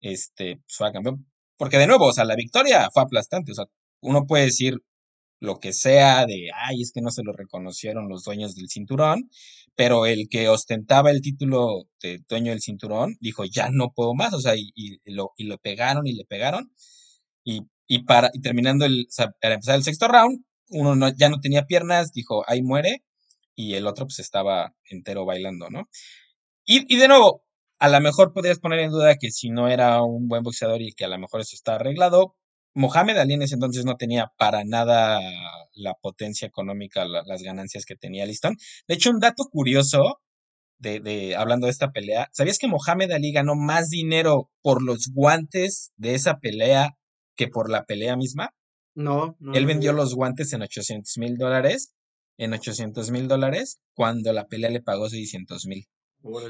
[0.00, 1.26] este, pues fue campeón.
[1.56, 3.52] Porque de nuevo, o sea, la victoria fue aplastante.
[3.52, 3.66] O sea,
[4.00, 4.78] uno puede decir,
[5.40, 9.30] lo que sea de, ay, es que no se lo reconocieron los dueños del cinturón,
[9.74, 14.34] pero el que ostentaba el título de dueño del cinturón dijo, ya no puedo más,
[14.34, 14.72] o sea, y,
[15.06, 16.72] lo, y lo pegaron y le pegaron,
[17.44, 19.06] y, y para, terminando el,
[19.40, 23.02] para empezar el sexto round, uno no, ya no tenía piernas, dijo, ahí muere,
[23.60, 25.88] y el otro pues estaba entero bailando, ¿no?
[26.66, 27.44] Y, y de nuevo,
[27.78, 30.92] a lo mejor podrías poner en duda que si no era un buen boxeador y
[30.92, 32.36] que a lo mejor eso está arreglado.
[32.74, 35.20] Mohamed Ali en ese entonces no tenía para nada
[35.74, 38.56] la potencia económica, la- las ganancias que tenía Liston.
[38.86, 40.20] De hecho, un dato curioso
[40.78, 45.10] de, de, hablando de esta pelea, ¿sabías que Mohamed Ali ganó más dinero por los
[45.12, 46.96] guantes de esa pelea
[47.36, 48.50] que por la pelea misma?
[48.94, 51.92] No, no, Él vendió los guantes en 800 mil dólares,
[52.40, 55.86] en 800 mil dólares, cuando la pelea le pagó 600 mil.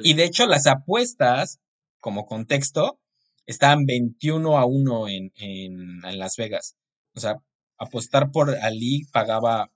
[0.04, 1.58] Y de hecho, las apuestas,
[1.98, 3.00] como contexto,
[3.44, 6.76] estaban 21 a 1 en, en, en Las Vegas.
[7.16, 7.34] O sea,
[7.76, 9.72] apostar por Ali pagaba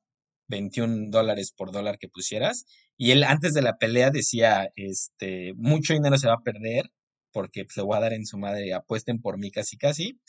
[0.46, 2.64] 21 dólares por dólar que pusieras.
[2.96, 6.90] Y él antes de la pelea decía, este, mucho dinero se va a perder
[7.32, 10.20] porque se voy a dar en su madre, apuesten por mí casi casi.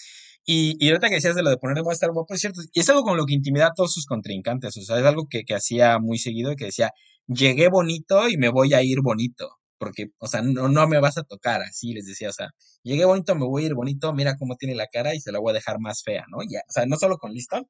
[0.46, 2.80] Y, y ahorita que decías de lo de poner de estar guapo, es cierto, y
[2.80, 5.44] es algo con lo que intimida a todos sus contrincantes, o sea, es algo que,
[5.44, 6.92] que hacía muy seguido y que decía,
[7.28, 11.18] llegué bonito y me voy a ir bonito, porque, o sea, no, no me vas
[11.18, 12.50] a tocar, así les decía, o sea,
[12.84, 15.40] llegué bonito, me voy a ir bonito, mira cómo tiene la cara y se la
[15.40, 16.40] voy a dejar más fea, ¿no?
[16.48, 17.68] Ya, o sea, no solo con Liston,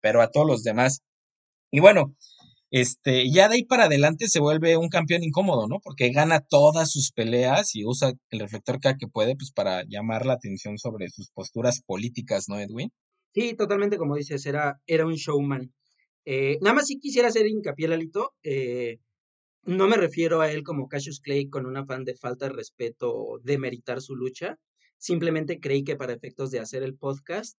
[0.00, 1.00] pero a todos los demás.
[1.70, 2.14] Y bueno,
[2.70, 5.80] este, ya de ahí para adelante se vuelve un campeón incómodo, ¿no?
[5.82, 10.26] Porque gana todas sus peleas y usa el reflector cada que puede, pues para llamar
[10.26, 12.90] la atención sobre sus posturas políticas, ¿no, Edwin?
[13.34, 15.72] Sí, totalmente como dices, era, era un showman.
[16.24, 18.98] Eh, nada más si quisiera hacer hincapié, Lalito, eh,
[19.64, 23.14] no me refiero a él como Cassius Clay con un afán de falta de respeto
[23.14, 24.56] o de meritar su lucha.
[24.98, 27.58] Simplemente creí que para efectos de hacer el podcast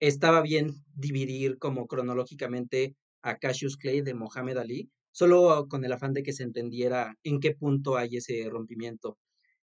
[0.00, 6.12] estaba bien dividir como cronológicamente a Cassius Clay de Mohamed Ali, solo con el afán
[6.12, 9.18] de que se entendiera en qué punto hay ese rompimiento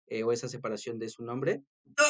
[0.07, 1.63] eh, o esa separación de su nombre.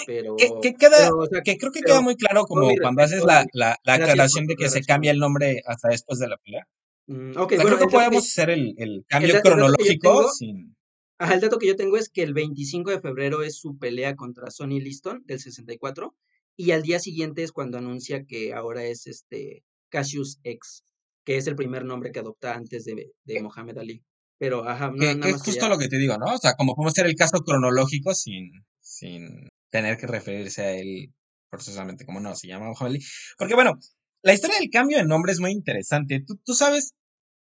[0.06, 2.70] Pero, que, que queda, pero, o sea, que creo que pero queda muy claro como
[2.82, 6.28] cuando haces la, la, la aclaración de que se cambia el nombre hasta después de
[6.28, 6.68] la pelea.
[7.08, 9.50] Mm, ok, O sea, bueno, creo que podemos hacer el, el el, cambio el dato
[9.50, 10.76] cronológico tengo, sin...
[11.18, 14.16] ajá, el dato que yo tengo es que el 25 de febrero es su pelea
[14.16, 16.16] contra Sonny Liston del 64
[16.58, 20.84] y al día siguiente es cuando anuncia que ahora es este Cassius X,
[21.28, 24.02] que es el primer nombre que adopta antes de, de Mohamed Ali.
[24.40, 26.34] Pero, ajá, no, Que, nada que es justo lo que te digo, ¿no?
[26.34, 31.14] O sea, como podemos hacer el caso cronológico sin, sin tener que referirse a él
[31.50, 33.06] forzosamente como no, se llama Muhammad Ali.
[33.38, 33.78] Porque bueno,
[34.22, 36.24] la historia del cambio de nombre es muy interesante.
[36.26, 36.94] Tú, tú sabes,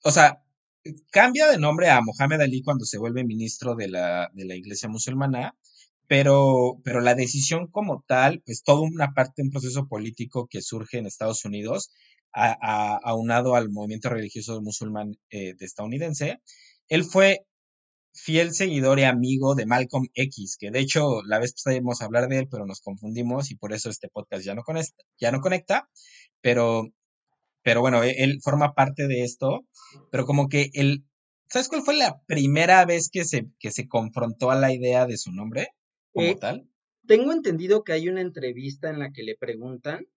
[0.01, 0.41] o sea,
[1.11, 4.89] cambia de nombre a Mohamed Ali cuando se vuelve ministro de la, de la iglesia
[4.89, 5.55] musulmana,
[6.07, 10.97] pero, pero la decisión como tal, pues toda una parte, un proceso político que surge
[10.97, 11.91] en Estados Unidos,
[12.33, 16.41] aunado al movimiento religioso musulmán eh, de estadounidense,
[16.89, 17.39] él fue
[18.13, 22.05] fiel seguidor y amigo de Malcolm X, que de hecho la vez pasada íbamos a
[22.05, 25.31] hablar de él, pero nos confundimos y por eso este podcast ya no conecta, ya
[25.31, 25.89] no conecta,
[26.41, 26.87] pero,
[27.63, 29.65] pero bueno, e- él forma parte de esto,
[30.11, 31.05] pero como que él,
[31.49, 35.17] ¿sabes cuál fue la primera vez que se, que se confrontó a la idea de
[35.17, 35.69] su nombre
[36.13, 36.69] como Eh, tal?
[37.05, 40.07] tengo entendido que hay una entrevista en la que le preguntan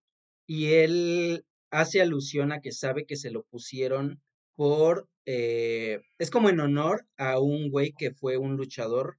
[0.46, 4.22] y él hace alusión a que sabe que se lo pusieron
[4.56, 9.18] por, eh, es como en honor a un güey que fue un luchador,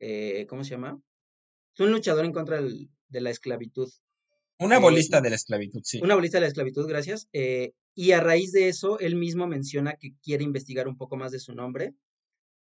[0.00, 1.00] eh, ¿cómo se llama?
[1.74, 3.90] Es un luchador en contra del- de la esclavitud,
[4.60, 6.00] Una eh, bolista de la esclavitud, sí.
[6.02, 9.94] una abolista de la esclavitud, gracias, eh, y a raíz de eso, él mismo menciona
[9.96, 11.94] que quiere investigar un poco más de su nombre,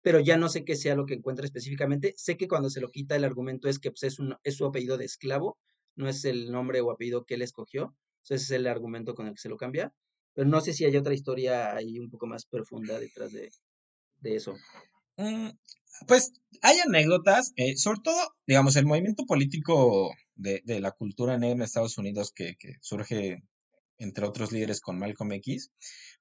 [0.01, 2.13] pero ya no sé qué sea lo que encuentra específicamente.
[2.17, 4.65] Sé que cuando se lo quita el argumento es que pues, es, un, es su
[4.65, 5.59] apellido de esclavo,
[5.95, 7.95] no es el nombre o apellido que él escogió.
[8.23, 9.93] Ese es el argumento con el que se lo cambia.
[10.33, 13.49] Pero no sé si hay otra historia ahí un poco más profunda detrás de,
[14.19, 14.55] de eso.
[15.17, 15.49] Mm,
[16.07, 16.31] pues
[16.61, 21.61] hay anécdotas, eh, sobre todo, digamos, el movimiento político de, de la cultura negra en
[21.63, 23.43] Estados Unidos que, que surge,
[23.97, 25.71] entre otros líderes, con Malcolm X,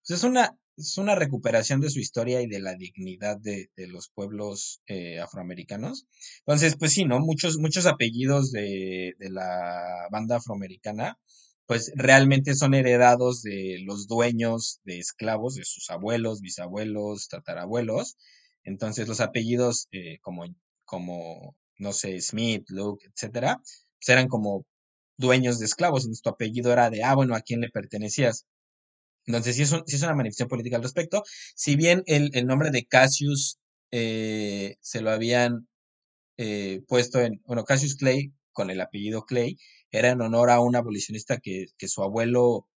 [0.07, 3.87] pues es una, es una recuperación de su historia y de la dignidad de, de
[3.87, 6.07] los pueblos eh, afroamericanos.
[6.41, 7.21] Entonces, pues sí, ¿no?
[7.21, 11.19] Muchos, muchos apellidos de, de la banda afroamericana,
[11.71, 18.17] pues realmente son heredados de los dueños de esclavos, de sus abuelos, bisabuelos, tatarabuelos.
[18.65, 20.47] Entonces, los apellidos eh, como,
[20.85, 24.67] como, no sé, Smith, Luke, etcétera, pues eran como
[25.17, 26.03] dueños de esclavos.
[26.03, 28.47] Entonces, tu apellido era de, ah, bueno, ¿a quién le pertenecías?
[29.27, 31.23] Entonces, sí es, sí es una manifestación política al respecto.
[31.55, 33.61] Si bien el, el nombre de Cassius
[33.93, 35.69] eh, se lo habían
[36.39, 39.57] eh, puesto en, bueno, Cassius Clay, con el apellido Clay,
[39.91, 42.69] era en honor a un abolicionista que, que su abuelo,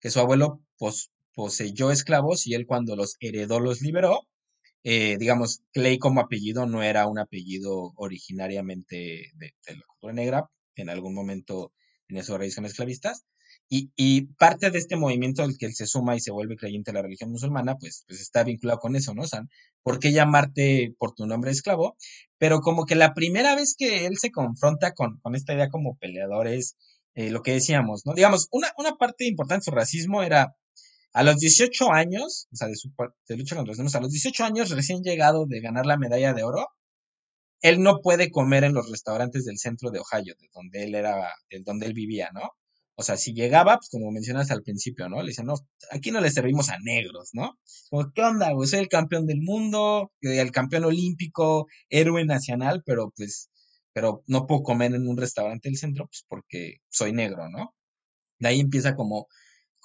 [0.00, 4.22] que su abuelo pos- poseyó esclavos y él cuando los heredó los liberó.
[4.84, 10.90] Eh, digamos, Clay como apellido no era un apellido originariamente de, la cultura negra, en
[10.90, 11.72] algún momento
[12.06, 13.24] tenía sus raíces esclavistas.
[13.68, 16.92] Y, y parte de este movimiento al que él se suma y se vuelve creyente
[16.92, 19.22] de la religión musulmana, pues, pues está vinculado con eso, ¿no?
[19.22, 19.26] O
[19.82, 21.96] ¿por qué llamarte por tu nombre esclavo?
[22.38, 25.96] Pero como que la primera vez que él se confronta con, con esta idea como
[25.98, 26.76] peleador es
[27.14, 28.14] eh, lo que decíamos, ¿no?
[28.14, 30.54] Digamos, una, una parte importante de su racismo era
[31.12, 32.90] A los 18 años, o sea, de su
[33.28, 36.34] de lucha contra los demonios, a los 18 años recién llegado de ganar la medalla
[36.34, 36.68] de oro,
[37.62, 41.34] él no puede comer en los restaurantes del centro de Ohio, de donde él era,
[41.50, 42.50] de donde él vivía, ¿no?
[42.96, 45.22] O sea, si llegaba, pues como mencionas al principio, ¿no?
[45.22, 45.54] Le dicen, no,
[45.90, 47.58] aquí no le servimos a negros, ¿no?
[47.90, 48.68] Como, ¿qué onda, güey?
[48.68, 53.50] Soy el campeón del mundo, eh, el campeón olímpico, héroe nacional, pero pues,
[53.92, 57.74] pero no puedo comer en un restaurante del centro, pues porque soy negro, ¿no?
[58.38, 59.28] De ahí empieza como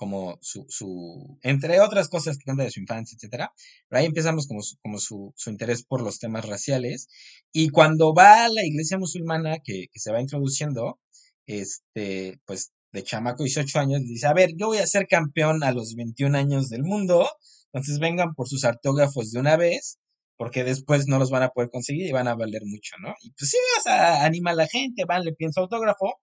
[0.02, 3.54] como su, su, entre otras cosas que cuenta de su infancia, etcétera.
[3.88, 7.08] Pero ahí empezamos como, su, como su, su, interés por los temas raciales.
[7.52, 11.00] Y cuando va a la iglesia musulmana que, que, se va introduciendo,
[11.45, 15.71] este, pues de chamaco 18 años, dice, a ver, yo voy a ser campeón a
[15.71, 17.30] los 21 años del mundo,
[17.73, 19.97] entonces vengan por sus autógrafos de una vez,
[20.38, 23.13] porque después no los van a poder conseguir y van a valer mucho, ¿no?
[23.21, 26.15] Y pues sí, anima a la gente, van, le piden autógrafo,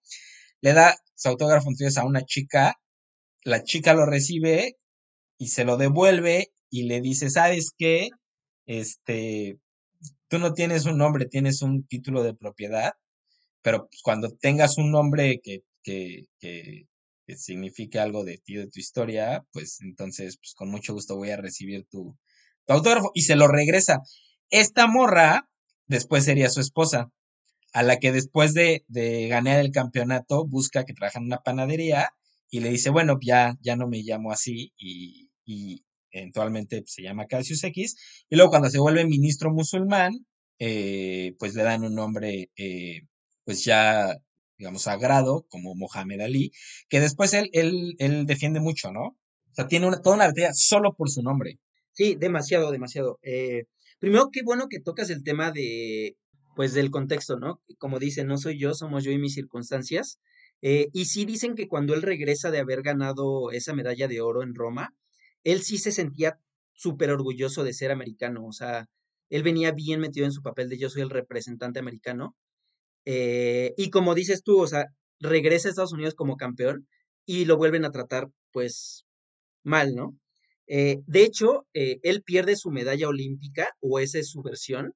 [0.60, 2.76] le da su autógrafo entonces a una chica
[3.44, 4.76] la chica lo recibe
[5.38, 8.10] y se lo devuelve y le dice, ¿sabes qué?
[8.66, 9.58] Este,
[10.28, 12.92] tú no tienes un nombre, tienes un título de propiedad,
[13.62, 16.86] pero pues, cuando tengas un nombre que, que, que,
[17.26, 21.30] que, signifique algo de ti, de tu historia, pues entonces, pues con mucho gusto voy
[21.30, 22.14] a recibir tu,
[22.66, 24.00] tu autógrafo y se lo regresa.
[24.50, 25.48] Esta morra
[25.86, 27.10] después sería su esposa,
[27.72, 32.10] a la que después de, de ganar el campeonato busca que trabaja en una panadería
[32.50, 35.30] y le dice, bueno, ya, ya no me llamo así y,
[36.10, 37.96] eventualmente se llama Cassius X.
[38.28, 40.26] Y luego cuando se vuelve ministro musulmán,
[40.58, 43.02] eh, pues le dan un nombre, eh,
[43.44, 44.14] pues ya,
[44.58, 46.52] digamos, sagrado, como Mohamed Ali,
[46.88, 49.06] que después él, él, él defiende mucho, ¿no?
[49.06, 51.58] O sea, tiene una, toda una batalla solo por su nombre.
[51.92, 53.18] Sí, demasiado, demasiado.
[53.22, 53.64] Eh,
[53.98, 56.16] primero, qué bueno que tocas el tema de,
[56.54, 57.62] pues, del contexto, ¿no?
[57.78, 60.20] Como dice, no soy yo, somos yo y mis circunstancias.
[60.60, 64.42] Eh, y sí dicen que cuando él regresa de haber ganado esa medalla de oro
[64.42, 64.94] en Roma,
[65.44, 66.40] él sí se sentía
[66.72, 68.88] súper orgulloso de ser americano, o sea,
[69.30, 72.36] él venía bien metido en su papel de yo soy el representante americano.
[73.10, 74.84] Eh, y como dices tú, o sea,
[75.18, 76.86] regresa a Estados Unidos como campeón
[77.24, 79.06] y lo vuelven a tratar pues
[79.64, 80.18] mal, ¿no?
[80.66, 84.92] Eh, de hecho, eh, él pierde su medalla olímpica, o esa es su versión,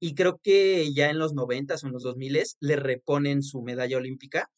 [0.00, 3.96] y creo que ya en los 90 o en los 2000 le reponen su medalla
[3.96, 4.48] olímpica,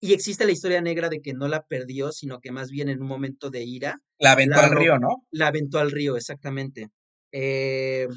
[0.00, 3.00] y existe la historia negra de que no la perdió, sino que más bien en
[3.00, 4.02] un momento de ira.
[4.18, 5.24] La aventó la al río, ¿no?
[5.30, 6.88] La aventó al río, exactamente.
[7.30, 8.08] Eh,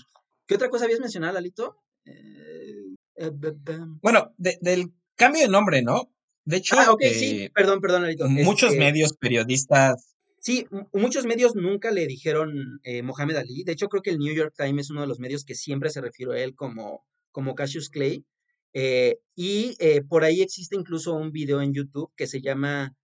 [0.47, 1.75] ¿Qué otra cosa habías mencionado, Lalito?
[3.15, 6.11] Eh, eh, bueno, de, del cambio de nombre, ¿no?
[6.45, 8.27] De hecho, ah, okay, sí, perdón, perdón, Lalito.
[8.27, 10.15] Muchos este, medios, periodistas.
[10.39, 13.63] Sí, muchos medios nunca le dijeron Mohamed Ali.
[13.63, 15.89] De hecho, creo que el New York Times es uno de los medios que siempre
[15.89, 18.25] se refirió a él como, como Cassius Clay.
[18.73, 22.95] Eh, y eh, por ahí existe incluso un video en YouTube que se llama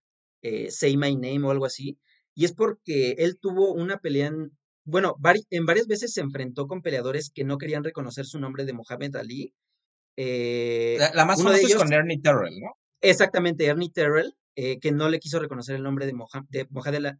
[0.42, 1.98] eh, Say My Name o algo así.
[2.34, 5.16] Y es porque él tuvo una pelea en, bueno,
[5.50, 9.16] en varias veces se enfrentó con peleadores que no querían reconocer su nombre de Mohamed
[9.16, 9.54] Ali.
[10.98, 12.76] La, la, más famosa es con Ernie Terrell, ¿no?
[13.00, 16.12] Exactamente, Ernie Terrell, que no le quiso reconocer el nombre de,
[16.48, 16.66] de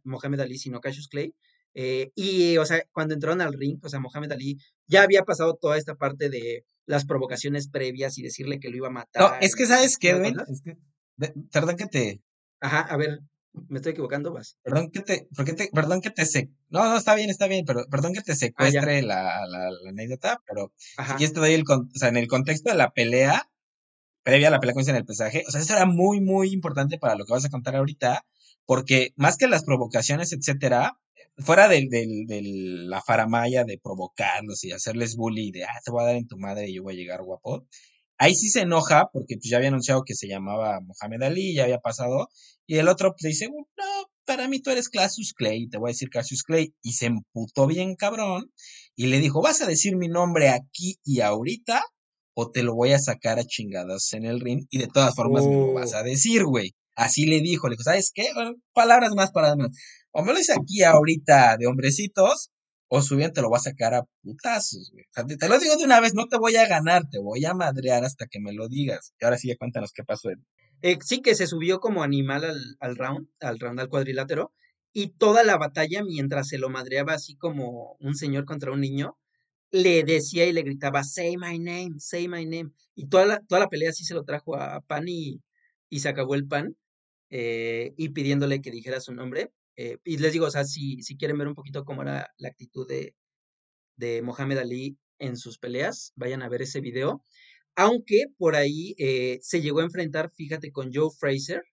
[0.03, 1.33] Mohamed Ali, sino Cassius Clay.
[1.73, 5.55] Eh, y, o sea, cuando entraron al ring, o sea, Mohamed Ali ya había pasado
[5.55, 9.21] toda esta parte de las provocaciones previas y decirle que lo iba a matar.
[9.21, 10.33] No, es que, ¿sabes qué, güey?
[10.49, 10.77] Es que,
[11.51, 12.21] perdón que te...
[12.59, 13.19] Ajá, a ver,
[13.53, 14.57] me estoy equivocando, vas.
[14.63, 16.49] Perdón que te, te perdón que te se...
[16.69, 19.89] No, no, está bien, está bien, pero perdón que te ah, secuestre la, la, la,
[19.89, 21.17] anécdota, pero Ajá.
[21.17, 23.49] si te doy el, o sea, en el contexto de la pelea,
[24.23, 26.97] previa a la pelea con en el pesaje, o sea, eso era muy, muy importante
[26.97, 28.25] para lo que vas a contar ahorita,
[28.65, 30.97] porque más que las provocaciones, etcétera,
[31.37, 31.87] fuera de,
[32.87, 36.37] la faramaya de provocarlos y hacerles bully de, ah, te voy a dar en tu
[36.37, 37.67] madre y yo voy a llegar guapo,
[38.21, 41.63] ahí sí se enoja porque pues ya había anunciado que se llamaba Mohamed Ali, ya
[41.63, 42.29] había pasado,
[42.67, 43.85] y el otro pues, le dice, no,
[44.25, 47.65] para mí tú eres Cassius Clay, te voy a decir Cassius Clay, y se emputó
[47.65, 48.51] bien cabrón,
[48.95, 51.83] y le dijo, vas a decir mi nombre aquí y ahorita,
[52.35, 55.43] o te lo voy a sacar a chingadas en el ring, y de todas formas
[55.43, 55.97] me lo vas oh.
[55.97, 56.75] a decir, güey.
[56.95, 58.27] Así le dijo, le dijo, ¿sabes qué?
[58.73, 59.77] palabras más, palabras más
[60.11, 62.51] o me lo dice aquí ahorita de hombrecitos,
[62.93, 65.05] o su bien te lo va a sacar a putazos, güey.
[65.37, 68.03] Te, lo digo de una vez, no te voy a ganar, te voy a madrear
[68.03, 69.13] hasta que me lo digas.
[69.17, 70.29] Y ahora sí ya cuéntanos qué pasó.
[70.81, 72.43] Eh, sí, que se subió como animal
[72.81, 74.53] al, round, al round, al cuadrilátero,
[74.91, 79.17] y toda la batalla, mientras se lo madreaba así como un señor contra un niño,
[79.71, 82.71] le decía y le gritaba, say my name, say my name.
[82.93, 85.41] Y toda la, toda la pelea así se lo trajo a Pan y,
[85.89, 86.75] y se acabó el pan,
[87.29, 89.49] eh, y pidiéndole que dijera su nombre.
[89.83, 92.49] Eh, y les digo, o sea, si, si quieren ver un poquito cómo era la
[92.49, 93.15] actitud de,
[93.95, 97.23] de Mohamed Ali en sus peleas, vayan a ver ese video.
[97.75, 101.63] Aunque por ahí eh, se llegó a enfrentar, fíjate, con Joe Fraser,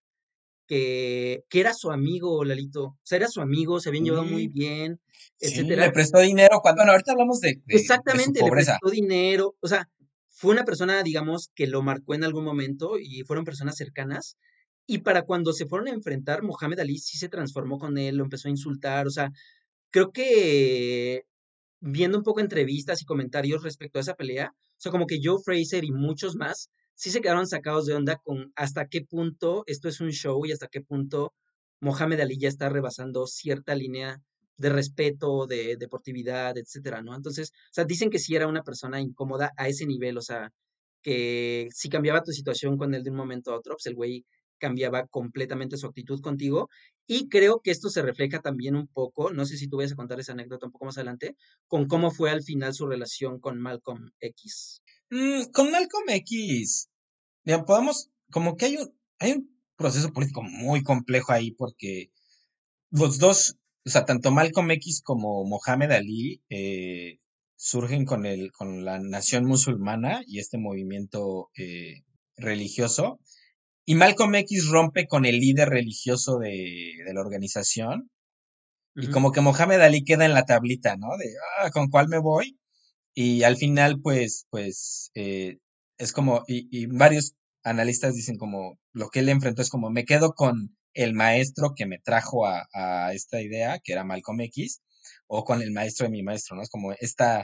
[0.67, 2.83] que, que era su amigo, Lalito.
[2.83, 4.99] O sea, era su amigo, se habían llevado muy bien,
[5.37, 5.91] sí, le etcétera.
[5.91, 9.87] prestó dinero cuando, bueno, ahorita hablamos de, de, Exactamente, le prestó dinero, o sea,
[10.29, 14.37] fue una persona, digamos, que lo marcó en algún momento y fueron personas cercanas.
[14.91, 18.23] Y para cuando se fueron a enfrentar, Mohamed Ali sí se transformó con él, lo
[18.23, 19.29] empezó a insultar, o sea,
[19.91, 21.25] creo que
[21.79, 25.37] viendo un poco entrevistas y comentarios respecto a esa pelea, o sea, como que Joe
[25.45, 29.89] Fraser y muchos más sí se quedaron sacados de onda con hasta qué punto esto
[29.89, 31.33] es un show y hasta qué punto
[31.81, 34.19] Mohamed Ali ya está rebasando cierta línea
[34.57, 37.15] de respeto, de deportividad, etcétera, ¿no?
[37.15, 40.51] Entonces, o sea, dicen que sí era una persona incómoda a ese nivel, o sea,
[41.03, 44.25] que si cambiaba tu situación con él de un momento a otro, pues el güey
[44.59, 46.69] cambiaba completamente su actitud contigo.
[47.07, 49.95] Y creo que esto se refleja también un poco, no sé si tú vas a
[49.95, 51.35] contar esa anécdota un poco más adelante,
[51.67, 54.83] con cómo fue al final su relación con Malcolm X.
[55.09, 56.89] Mm, con Malcolm X,
[57.43, 62.11] mira, podemos, como que hay un, hay un proceso político muy complejo ahí porque
[62.91, 67.19] los dos, o sea, tanto Malcolm X como Mohamed Ali eh,
[67.55, 72.03] surgen con el, con la nación musulmana y este movimiento eh,
[72.37, 73.19] religioso.
[73.89, 78.11] Y Malcolm X rompe con el líder religioso de, de la organización.
[78.95, 81.17] Y como que Mohamed Ali queda en la tablita, ¿no?
[81.17, 81.25] De,
[81.57, 82.59] ah, ¿con cuál me voy?
[83.15, 85.57] Y al final, pues, pues, eh,
[85.97, 90.05] es como, y, y varios analistas dicen como, lo que él enfrentó es como, me
[90.05, 94.83] quedo con el maestro que me trajo a, a esta idea, que era Malcolm X,
[95.25, 96.61] o con el maestro de mi maestro, ¿no?
[96.61, 97.43] Es como esta,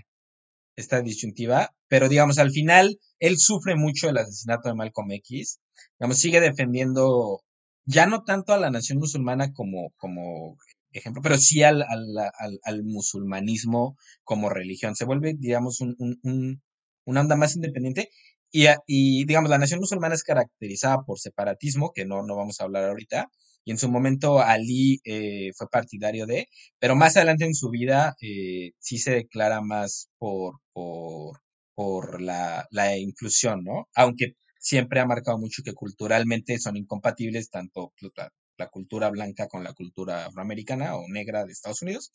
[0.75, 5.59] esta disyuntiva, pero digamos, al final, él sufre mucho el asesinato de Malcolm X,
[5.99, 7.41] digamos, sigue defendiendo
[7.85, 10.57] ya no tanto a la nación musulmana como, como
[10.91, 14.95] ejemplo, pero sí al, al, al, al musulmanismo como religión.
[14.95, 16.61] Se vuelve, digamos, un, un, un,
[17.05, 18.09] una onda más independiente.
[18.51, 22.63] Y, y, digamos, la nación musulmana es caracterizada por separatismo, que no, no vamos a
[22.63, 23.27] hablar ahorita,
[23.65, 26.47] y en su momento Ali eh, fue partidario de,
[26.79, 31.39] pero más adelante en su vida eh, sí se declara más por, por,
[31.75, 33.89] por la, la, inclusión, ¿no?
[33.95, 39.63] Aunque siempre ha marcado mucho que culturalmente son incompatibles tanto la, la cultura blanca con
[39.63, 42.11] la cultura afroamericana o negra de Estados Unidos.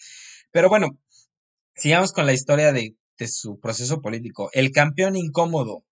[0.53, 0.99] Pero bueno,
[1.75, 4.51] sigamos con la historia de, de su proceso político.
[4.53, 5.85] El campeón incómodo,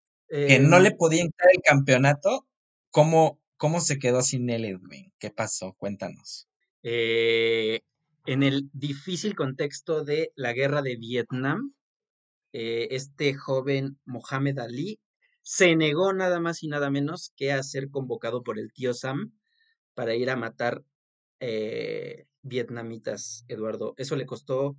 [0.46, 2.46] que Eh, no le podía entrar el campeonato,
[2.90, 5.12] ¿cómo, cómo se quedó sin él, Edwin?
[5.18, 5.74] ¿Qué pasó?
[5.78, 6.48] Cuéntanos.
[6.82, 7.80] eh,
[8.26, 11.74] en el difícil contexto de la guerra de Vietnam,
[12.58, 14.98] eh, este joven Mohamed Ali
[15.42, 19.34] se negó nada más y nada menos que a ser convocado por el tío Sam
[19.92, 20.82] para ir a matar
[21.38, 23.92] eh, vietnamitas, Eduardo.
[23.98, 24.74] Eso le costó,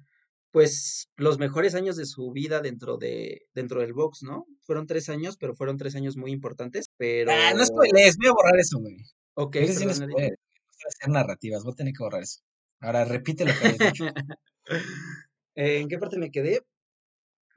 [0.49, 4.47] pues, los mejores años de su vida dentro de, dentro del box, ¿no?
[4.63, 6.87] Fueron tres años, pero fueron tres años muy importantes.
[6.89, 8.97] Ah, no Pero, spoilees, voy a borrar eso, güey.
[9.35, 10.07] ok, no.
[10.07, 12.39] Voy a hacer narrativas, voy a tener que borrar eso.
[12.79, 14.05] Ahora repite lo que habías dicho.
[15.53, 16.63] ¿En qué parte me quedé?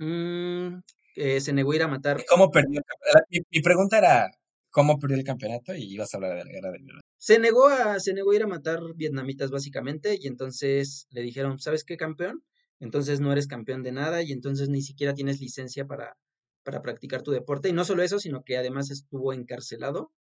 [0.01, 0.81] Mm,
[1.17, 2.25] eh, se negó a ir a matar.
[2.29, 3.27] ¿Cómo perdió el campeonato?
[3.31, 4.31] Mi, mi pregunta era,
[4.71, 5.75] ¿cómo perdió el campeonato?
[5.75, 7.03] Y ibas a hablar de la guerra del Vietnam.
[7.19, 11.59] Se negó a, se negó a ir a matar vietnamitas básicamente y entonces le dijeron,
[11.59, 12.43] ¿sabes qué, campeón?
[12.79, 16.17] Entonces no eres campeón de nada y entonces ni siquiera tienes licencia para,
[16.63, 17.69] para practicar tu deporte.
[17.69, 20.13] Y no solo eso, sino que además estuvo encarcelado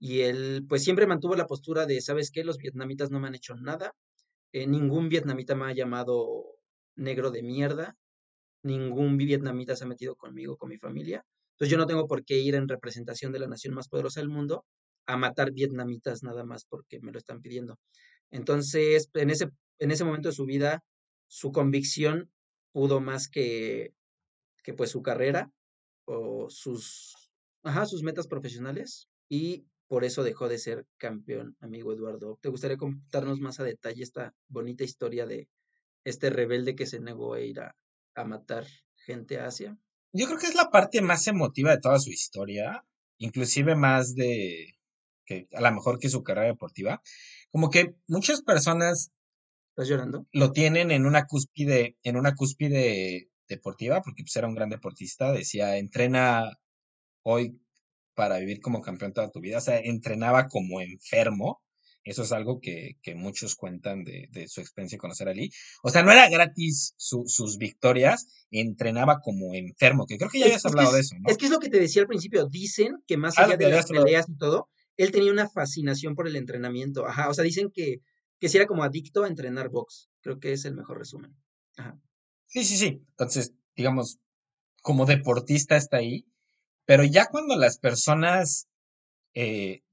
[0.00, 2.44] y él pues siempre mantuvo la postura de, ¿sabes qué?
[2.44, 3.94] Los vietnamitas no me han hecho nada.
[4.52, 6.44] Eh, ningún vietnamita me ha llamado
[6.96, 7.96] negro de mierda.
[8.64, 11.24] Ningún vietnamita se ha metido conmigo, con mi familia.
[11.52, 14.28] Entonces yo no tengo por qué ir en representación de la nación más poderosa del
[14.28, 14.64] mundo
[15.06, 17.78] a matar vietnamitas nada más porque me lo están pidiendo.
[18.30, 20.82] Entonces, en ese, en ese momento de su vida,
[21.28, 22.30] su convicción
[22.72, 23.92] pudo más que,
[24.64, 25.52] que pues su carrera
[26.06, 27.30] o sus,
[27.62, 32.38] ajá, sus metas profesionales y por eso dejó de ser campeón, amigo Eduardo.
[32.40, 35.48] ¿Te gustaría contarnos más a detalle esta bonita historia de
[36.04, 37.76] este rebelde que se negó a ir a,
[38.14, 38.64] a matar
[39.06, 39.78] gente a Asia?
[40.12, 42.84] Yo creo que es la parte más emotiva de toda su historia,
[43.18, 44.76] inclusive más de
[45.26, 47.02] que a lo mejor que su carrera deportiva.
[47.50, 49.10] Como que muchas personas
[49.70, 50.26] ¿Estás llorando?
[50.32, 55.32] lo tienen en una cúspide, en una cúspide deportiva, porque pues era un gran deportista,
[55.32, 56.58] decía, entrena
[57.22, 57.60] hoy
[58.14, 61.63] para vivir como campeón toda tu vida, o sea, entrenaba como enfermo,
[62.04, 65.50] eso es algo que, que muchos cuentan de, de, su experiencia de conocer a Ali.
[65.82, 70.46] O sea, no era gratis su, sus victorias, entrenaba como enfermo, que creo que ya
[70.46, 71.36] Es, habías es, hablado de es, eso, es ¿no?
[71.38, 72.46] que es lo que te decía al principio.
[72.46, 76.36] Dicen que más allá de las peleas y todo, él tenía una fascinación por el
[76.36, 77.06] entrenamiento.
[77.06, 78.00] Ajá, o sea, dicen que,
[78.38, 80.10] que si era como adicto a entrenar box.
[80.20, 81.34] Creo que es el mejor resumen.
[81.76, 81.98] Ajá.
[82.46, 83.02] Sí, sí, sí.
[83.10, 84.18] Entonces, digamos,
[84.82, 86.26] como deportista está ahí,
[86.84, 88.68] pero ya cuando las personas
[89.34, 89.83] eh,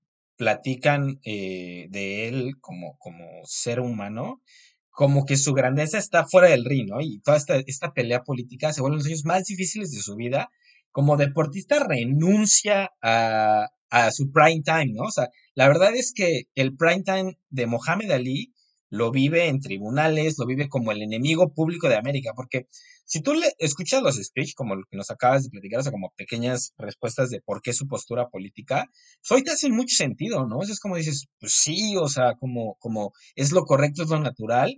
[0.41, 4.41] platican eh, de él como, como ser humano,
[4.89, 6.99] como que su grandeza está fuera del ring, ¿no?
[6.99, 10.49] Y toda esta, esta pelea política se vuelven los años más difíciles de su vida.
[10.89, 15.03] Como deportista renuncia a, a su prime time, ¿no?
[15.03, 18.51] O sea, la verdad es que el prime time de Mohamed Ali
[18.89, 22.65] lo vive en tribunales, lo vive como el enemigo público de América, porque
[23.05, 25.91] si tú le escuchas los speech, como lo que nos acabas de platicar, o sea,
[25.91, 28.85] como pequeñas respuestas de por qué su postura política,
[29.19, 30.61] pues hoy te hacen mucho sentido, ¿no?
[30.61, 34.75] Es como dices, pues sí, o sea, como, como es lo correcto, es lo natural,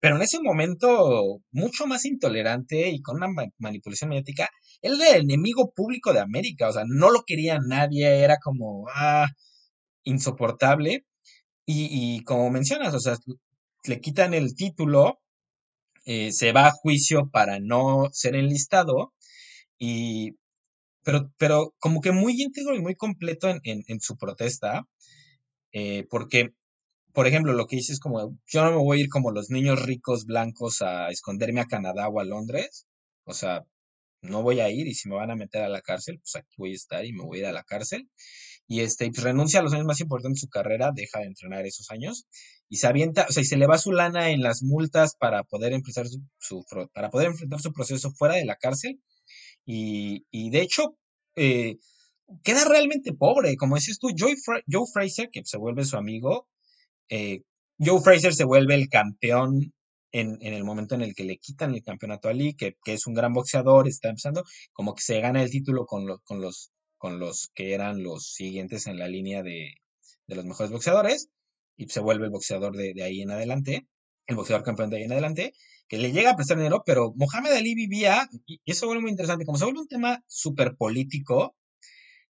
[0.00, 4.48] pero en ese momento, mucho más intolerante y con una manipulación mediática,
[4.80, 8.86] él era el enemigo público de América, o sea, no lo quería nadie, era como,
[8.94, 9.28] ah,
[10.04, 11.04] insoportable.
[11.66, 13.16] Y, y como mencionas, o sea,
[13.84, 15.20] le quitan el título,
[16.06, 19.12] eh, se va a juicio para no ser enlistado,
[19.78, 20.36] y,
[21.04, 24.86] pero, pero como que muy íntegro y muy completo en, en, su protesta,
[25.72, 26.50] eh, porque,
[27.12, 29.50] por ejemplo, lo que dice es como, yo no me voy a ir como los
[29.50, 32.86] niños ricos blancos a esconderme a Canadá o a Londres,
[33.24, 33.64] o sea,
[34.22, 36.54] no voy a ir y si me van a meter a la cárcel, pues aquí
[36.58, 38.08] voy a estar y me voy a ir a la cárcel
[38.70, 41.66] y este, pues renuncia a los años más importantes de su carrera, deja de entrenar
[41.66, 42.28] esos años
[42.68, 45.42] y se avienta, o sea, y se le va su lana en las multas para
[45.42, 46.64] poder empezar su,
[46.94, 49.00] para poder enfrentar su proceso fuera de la cárcel
[49.66, 50.96] y, y de hecho
[51.34, 51.78] eh,
[52.44, 54.36] queda realmente pobre, como dices tú, Joe,
[54.70, 56.46] Joe Fraser, que se vuelve su amigo,
[57.08, 57.42] eh,
[57.76, 59.74] Joe Fraser se vuelve el campeón
[60.12, 62.92] en, en, el momento en el que le quitan el campeonato a Lee, que, que,
[62.92, 66.40] es un gran boxeador, está empezando, como que se gana el título con, lo, con
[66.40, 66.70] los
[67.00, 69.72] con los que eran los siguientes en la línea de,
[70.26, 71.30] los mejores boxeadores
[71.76, 73.88] y se vuelve el boxeador de, ahí en adelante,
[74.26, 75.54] el boxeador campeón de ahí en adelante,
[75.88, 79.46] que le llega a prestar dinero, pero Mohamed Ali vivía, y eso vuelve muy interesante,
[79.46, 81.56] como se vuelve un tema súper político,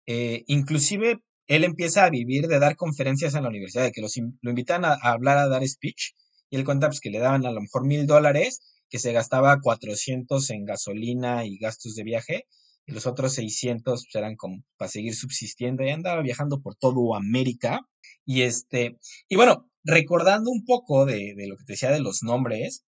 [0.07, 4.15] eh, inclusive él empieza a vivir de dar conferencias en la universidad, de que los,
[4.41, 6.13] lo invitan a, hablar, a dar speech,
[6.49, 9.61] y él cuenta pues, que le daban a lo mejor mil dólares, que se gastaba
[9.61, 12.47] 400 en gasolina y gastos de viaje,
[12.85, 17.15] y los otros 600 pues, eran como para seguir subsistiendo y andaba viajando por todo
[17.15, 17.81] América.
[18.25, 22.23] Y este, y bueno, recordando un poco de, de, lo que te decía de los
[22.23, 22.85] nombres,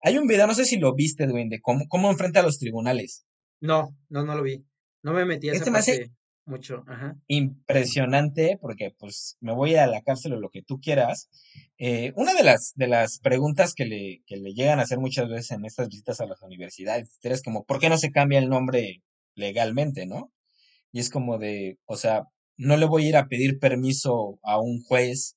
[0.00, 2.58] hay un video, no sé si lo viste, Dwayne, de cómo, cómo enfrenta a los
[2.58, 3.26] tribunales.
[3.60, 4.64] No, no, no lo vi.
[5.02, 6.12] No me metí a esa este
[6.44, 6.82] mucho.
[6.88, 7.16] Ajá.
[7.26, 11.28] Impresionante, porque pues me voy a la cárcel o lo que tú quieras.
[11.76, 15.28] Eh, una de las, de las preguntas que le, que le llegan a hacer muchas
[15.28, 18.48] veces en estas visitas a las universidades es como, ¿por qué no se cambia el
[18.48, 19.02] nombre
[19.38, 20.32] legalmente, ¿no?
[20.92, 22.24] Y es como de, o sea,
[22.56, 25.36] no le voy a ir a pedir permiso a un juez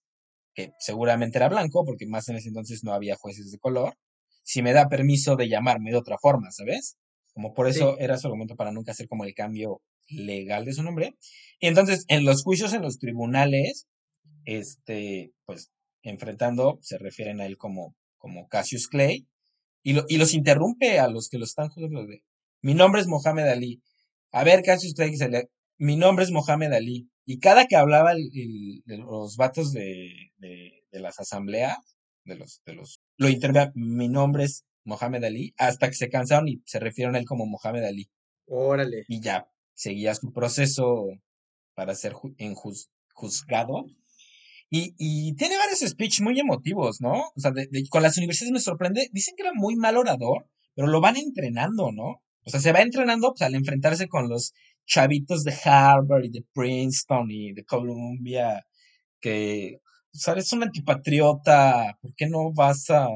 [0.54, 3.96] que seguramente era blanco, porque más en ese entonces no había jueces de color,
[4.44, 6.98] si me da permiso de llamarme de otra forma, ¿sabes?
[7.34, 10.84] Como por eso era su argumento para nunca hacer como el cambio legal de su
[10.84, 11.16] nombre.
[11.60, 13.88] Y entonces, en los juicios en los tribunales,
[14.44, 15.72] este, pues,
[16.02, 19.28] enfrentando, se refieren a él como, como Cassius Clay,
[19.84, 22.24] y, lo, y los interrumpe a los que lo están juzgando de,
[22.62, 23.82] mi nombre es Mohamed Ali.
[24.32, 25.14] A ver, Cassius Clay,
[25.78, 27.10] mi nombre es Mohamed Ali.
[27.26, 31.78] Y cada que hablaba el, los vatos de, de, las asambleas,
[32.26, 36.48] de los, de los, lo intervía, mi nombre es Mohamed Ali, hasta que se cansaron
[36.48, 38.10] y se refirieron a él como Mohamed Ali.
[38.48, 39.06] Órale.
[39.08, 41.08] Y ya, seguía su proceso
[41.74, 42.14] para ser
[43.14, 43.86] juzgado.
[44.70, 47.24] Y, y, tiene varios speech muy emotivos, ¿no?
[47.36, 47.52] O sea,
[47.90, 49.10] con las universidades me sorprende.
[49.12, 52.22] Dicen que era muy mal orador, pero lo van entrenando, ¿no?
[52.46, 54.54] O sea, se va entrenando pues, al enfrentarse con los
[54.86, 58.66] chavitos de Harvard y de Princeton y de Columbia,
[59.20, 59.78] que,
[60.14, 63.08] o sea, eres un antipatriota, ¿por qué no vas a...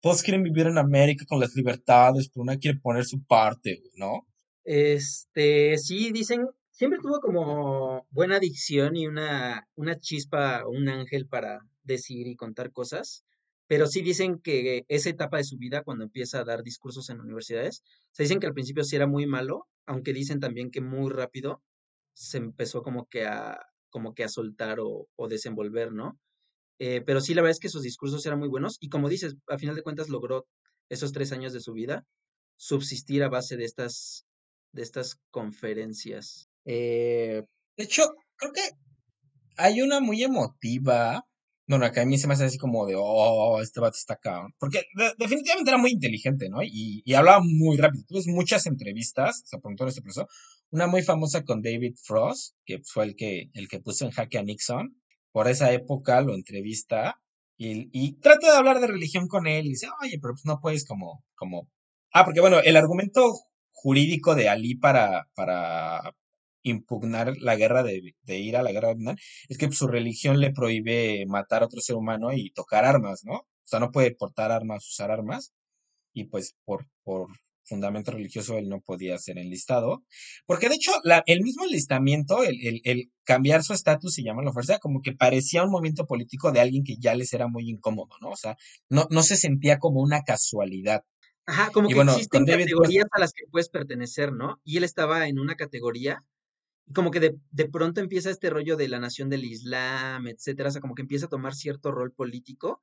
[0.00, 4.26] Todos quieren vivir en América con las libertades, pero uno quiere poner su parte, ¿no?
[4.64, 11.60] Este, sí, dicen, siempre tuvo como buena dicción y una, una chispa, un ángel para
[11.84, 13.24] decir y contar cosas
[13.72, 17.22] pero sí dicen que esa etapa de su vida, cuando empieza a dar discursos en
[17.22, 21.10] universidades, se dicen que al principio sí era muy malo, aunque dicen también que muy
[21.10, 21.62] rápido
[22.12, 26.20] se empezó como que a, como que a soltar o, desenvolver, ¿no?
[26.80, 29.36] Eh, pero sí, la verdad es que sus discursos eran muy buenos y como dices,
[29.48, 30.46] a final de cuentas logró
[30.90, 32.04] esos tres años de su vida
[32.58, 34.26] subsistir a base de estas,
[34.72, 36.50] de estas conferencias.
[36.66, 37.42] Eh,
[37.78, 38.02] de hecho,
[38.36, 38.68] creo que
[39.56, 41.24] hay una muy emotiva
[41.72, 44.46] bueno, acá a mí se me hace así como de, oh, este vato está acá.
[44.58, 44.82] Porque
[45.18, 46.58] definitivamente era muy inteligente, ¿no?
[46.62, 48.04] Y, hablaba muy rápido.
[48.06, 50.28] Tuve muchas entrevistas, se apuntó en este proceso.
[50.70, 54.38] Una muy famosa con David Frost, que fue el que, el que puso en jaque
[54.38, 55.00] a Nixon.
[55.32, 57.16] Por esa época lo entrevista
[57.56, 59.66] y, y trata de hablar de religión con él.
[59.66, 61.70] Y dice, oye, pero pues no puedes como, como.
[62.12, 63.32] Ah, porque bueno, el argumento
[63.72, 66.14] jurídico de Ali para, para
[66.62, 69.16] impugnar la guerra, de, de ir a la guerra de Vietnam,
[69.48, 73.24] es que pues, su religión le prohíbe matar a otro ser humano y tocar armas,
[73.24, 73.34] ¿no?
[73.34, 75.52] O sea, no puede portar armas, usar armas,
[76.12, 77.28] y pues por, por
[77.64, 80.04] fundamento religioso él no podía ser enlistado.
[80.46, 84.52] Porque de hecho, la, el mismo enlistamiento, el, el, el cambiar su estatus y llamarlo
[84.52, 88.14] fuerza, como que parecía un movimiento político de alguien que ya les era muy incómodo,
[88.20, 88.30] ¿no?
[88.30, 88.56] O sea,
[88.88, 91.02] no, no se sentía como una casualidad.
[91.46, 94.60] Ajá, como Y que bueno, existen David categorías a las que puedes pertenecer, ¿no?
[94.64, 96.24] Y él estaba en una categoría,
[96.86, 100.68] y como que de, de pronto empieza este rollo de la nación del Islam, etcétera,
[100.68, 102.82] o sea, como que empieza a tomar cierto rol político,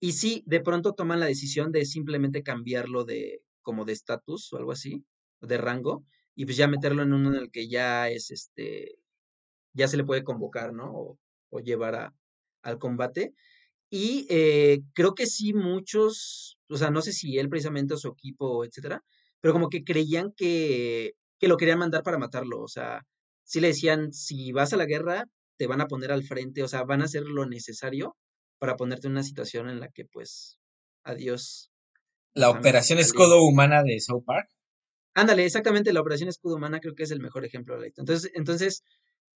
[0.00, 4.56] y sí, de pronto toman la decisión de simplemente cambiarlo de, como de estatus o
[4.58, 5.04] algo así,
[5.40, 8.96] de rango, y pues ya meterlo en uno en el que ya es este,
[9.72, 10.92] ya se le puede convocar, ¿no?
[10.92, 11.18] O,
[11.50, 12.14] o llevar a,
[12.62, 13.34] al combate.
[13.90, 18.08] Y eh, creo que sí muchos, o sea, no sé si él precisamente o su
[18.08, 19.02] equipo, etcétera,
[19.40, 22.60] pero como que creían que, que lo querían mandar para matarlo.
[22.62, 23.06] O sea,
[23.48, 25.24] sí le decían, si vas a la guerra,
[25.56, 28.16] te van a poner al frente, o sea, van a hacer lo necesario
[28.58, 30.58] para ponerte en una situación en la que, pues,
[31.02, 31.70] adiós,
[32.34, 34.48] la operación escudo humana de South Park,
[35.18, 37.82] Ándale, exactamente, la Operación Escudo Humana creo que es el mejor ejemplo.
[37.82, 38.84] Entonces, entonces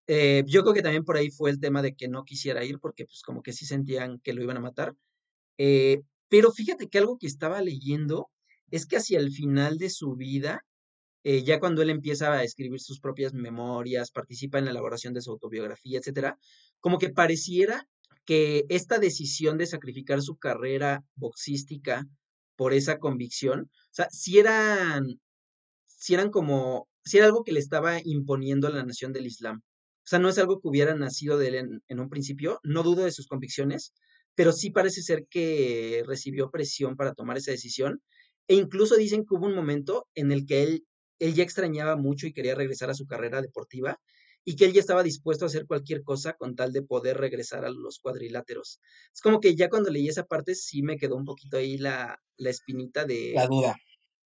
[0.05, 2.77] eh, yo creo que también por ahí fue el tema de que no quisiera ir,
[2.79, 4.93] porque pues como que sí sentían que lo iban a matar.
[5.57, 8.29] Eh, pero fíjate que algo que estaba leyendo
[8.69, 10.63] es que hacia el final de su vida,
[11.23, 15.21] eh, ya cuando él empieza a escribir sus propias memorias, participa en la elaboración de
[15.21, 16.37] su autobiografía, etcétera,
[16.79, 17.87] como que pareciera
[18.25, 22.05] que esta decisión de sacrificar su carrera boxística
[22.55, 25.19] por esa convicción, o sea, si eran,
[25.87, 29.61] si eran como, si era algo que le estaba imponiendo a la nación del Islam.
[30.03, 32.83] O sea, no es algo que hubiera nacido de él en, en un principio, no
[32.83, 33.93] dudo de sus convicciones,
[34.35, 38.01] pero sí parece ser que recibió presión para tomar esa decisión.
[38.47, 40.85] E incluso dicen que hubo un momento en el que él,
[41.21, 43.99] él ya extrañaba mucho y quería regresar a su carrera deportiva
[44.43, 47.63] y que él ya estaba dispuesto a hacer cualquier cosa con tal de poder regresar
[47.65, 48.79] a los cuadriláteros.
[49.13, 52.19] Es como que ya cuando leí esa parte sí me quedó un poquito ahí la,
[52.37, 53.75] la espinita la de duda.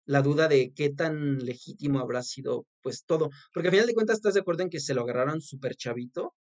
[0.05, 3.29] la duda de qué tan legítimo habrá sido pues todo.
[3.53, 6.33] Porque al final de cuentas estás de acuerdo en que se lo agarraron súper chavito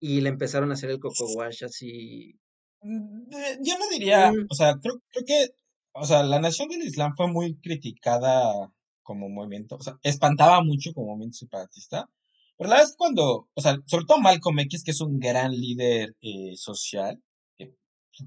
[0.00, 2.34] y le empezaron a hacer el coco wash así.
[2.82, 5.48] Mm, eh, Yo no diría, Mm, o sea, creo, creo que,
[5.92, 8.70] o sea, la Nación del Islam fue muy criticada
[9.10, 12.08] como movimiento, o sea, espantaba mucho como movimiento separatista,
[12.56, 15.50] pero la verdad es cuando, o sea, sobre todo Malcolm X, que es un gran
[15.50, 17.20] líder eh, social,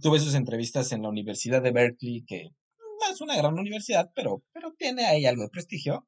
[0.02, 4.44] tuve sus entrevistas en la Universidad de Berkeley, que no es una gran universidad, pero,
[4.52, 6.06] pero tiene ahí algo de prestigio.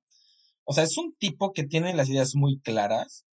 [0.65, 3.25] O sea, es un tipo que tiene las ideas muy claras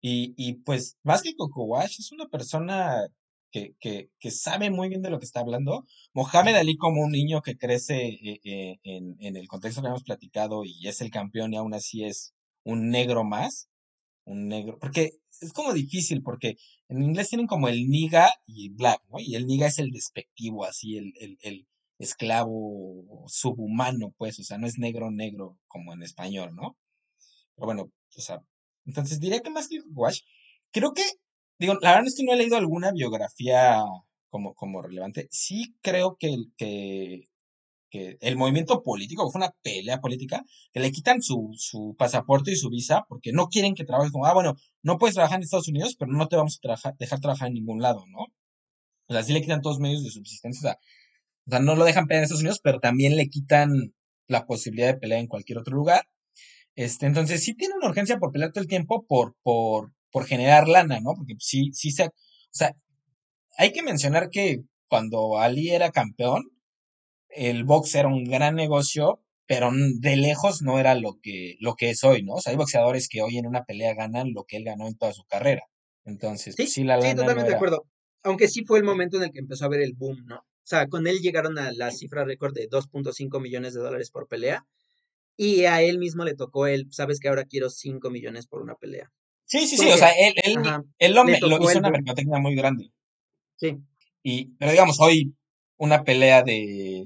[0.00, 3.08] y, y pues, más que Coco Wash, es una persona
[3.54, 5.86] que, que, que sabe muy bien de lo que está hablando.
[6.12, 10.02] Mohamed Ali como un niño que crece eh, eh, en, en el contexto que hemos
[10.02, 12.34] platicado y es el campeón y aún así es
[12.64, 13.68] un negro más,
[14.24, 16.56] un negro, porque es como difícil, porque
[16.88, 19.20] en inglés tienen como el niga y black, ¿no?
[19.20, 21.68] Y el niga es el despectivo, así, el, el, el
[22.00, 26.76] esclavo subhumano, pues, o sea, no es negro negro como en español, ¿no?
[27.54, 27.82] Pero bueno,
[28.16, 28.42] o sea,
[28.84, 30.22] entonces diría que más que Wash,
[30.72, 31.04] creo que,
[31.58, 33.82] digo, la verdad es que no he leído alguna biografía
[34.30, 35.28] como, como relevante.
[35.30, 37.28] Sí creo que, que,
[37.90, 42.56] que el movimiento político, fue una pelea política, que le quitan su, su pasaporte y
[42.56, 45.68] su visa porque no quieren que trabajes como, ah, bueno, no puedes trabajar en Estados
[45.68, 48.26] Unidos, pero no te vamos a trabajar- dejar trabajar en ningún lado, ¿no?
[49.08, 50.78] O sea, sí le quitan todos los medios de subsistencia, o sea,
[51.46, 53.70] o sea, no lo dejan pelear en Estados Unidos, pero también le quitan
[54.28, 56.08] la posibilidad de pelear en cualquier otro lugar.
[56.76, 60.68] Este, entonces sí tiene una urgencia por pelear todo el tiempo por, por, por generar
[60.68, 61.14] lana, ¿no?
[61.16, 62.10] Porque sí, sí se, o
[62.52, 62.76] sea,
[63.58, 66.44] hay que mencionar que cuando Ali era campeón,
[67.30, 71.90] el box era un gran negocio, pero de lejos no era lo que, lo que
[71.90, 72.34] es hoy, ¿no?
[72.34, 74.96] O sea, hay boxeadores que hoy en una pelea ganan lo que él ganó en
[74.96, 75.64] toda su carrera.
[76.04, 77.84] Entonces, sí, sí, la sí, lana no totalmente de acuerdo.
[78.22, 80.36] Aunque sí fue el momento en el que empezó a haber el boom, ¿no?
[80.36, 84.28] O sea, con él llegaron a la cifra récord de 2.5 millones de dólares por
[84.28, 84.64] pelea
[85.36, 88.76] y a él mismo le tocó el, sabes que ahora quiero 5 millones por una
[88.76, 89.10] pelea.
[89.46, 90.58] Sí, sí, sí, o sea, él, él,
[90.98, 92.90] él lo, lo hizo el una mercadotecnia muy grande.
[93.56, 93.76] Sí,
[94.22, 95.34] Y, pero digamos, hoy
[95.76, 97.04] una pelea de,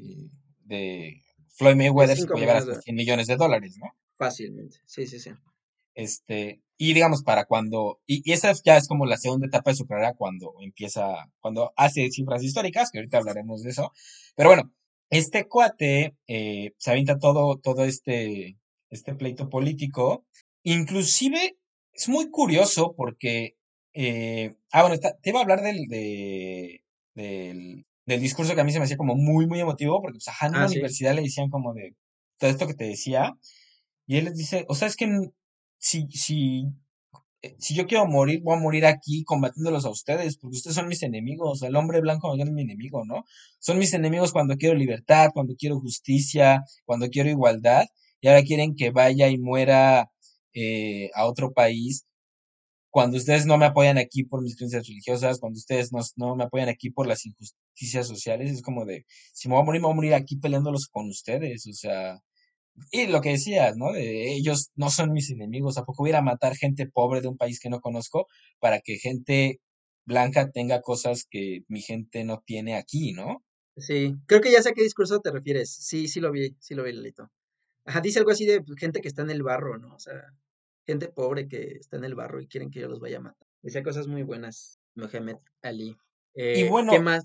[0.61, 1.23] de
[1.57, 3.89] Floyd Mayweather se 5 puede llevar hasta de 100 millones de dólares, ¿no?
[4.19, 4.79] fácilmente.
[4.85, 5.31] Sí, sí, sí.
[5.95, 9.77] Este, y digamos, para cuando, y, y esa ya es como la segunda etapa de
[9.77, 13.93] su carrera cuando empieza, cuando hace cifras históricas, que ahorita hablaremos de eso.
[14.37, 14.73] Pero bueno,
[15.11, 18.59] este cuate eh, se avienta todo, todo este,
[18.91, 20.27] este pleito político.
[20.63, 21.57] Inclusive
[21.99, 23.57] es muy curioso porque,
[23.95, 26.85] eh, ah, bueno, está- te iba a hablar del, de,
[27.15, 30.29] del, del discurso que a mí se me hacía como muy, muy emotivo, porque pues,
[30.29, 30.77] ajá, en una Ah, sí.
[30.77, 31.95] universidad le decían como de
[32.39, 33.35] todo esto que te decía,
[34.07, 35.09] y él les dice, o sea, es que
[35.79, 36.65] si, si
[37.43, 40.89] eh, si yo quiero morir, voy a morir aquí combatiéndolos a ustedes, porque ustedes son
[40.89, 41.63] mis enemigos.
[41.63, 43.25] El hombre blanco no es mi enemigo, ¿no?
[43.61, 47.85] Son mis enemigos cuando quiero libertad, cuando quiero justicia, cuando quiero igualdad,
[48.21, 50.11] y ahora quieren que vaya y muera
[50.55, 52.07] eh, a otro país
[52.91, 56.45] cuando ustedes no me apoyan aquí por mis creencias religiosas, cuando ustedes no, no, me
[56.45, 59.87] apoyan aquí por las injusticias sociales, es como de, si me voy a morir, me
[59.87, 62.19] voy a morir aquí peleándolos con ustedes, o sea,
[62.93, 63.93] y lo que decías, ¿no?
[63.93, 67.37] De ellos no son mis enemigos, ¿a poco voy a matar gente pobre de un
[67.37, 68.27] país que no conozco
[68.61, 69.61] para que gente
[70.05, 73.45] blanca tenga cosas que mi gente no tiene aquí, ¿no?
[73.77, 75.71] Sí, creo que ya sé a qué discurso te refieres.
[75.73, 77.31] Sí, sí lo vi, sí lo vi, Lelito.
[77.89, 79.95] Ajá, dice algo así de pues, gente que está en el barro, ¿no?
[79.95, 80.21] O sea,
[80.87, 83.49] gente pobre que está en el barro y quieren que yo los vaya a matar.
[83.63, 85.97] Decía cosas muy buenas, Mohamed Ali.
[86.35, 87.25] y Eh, bueno, ¿qué más?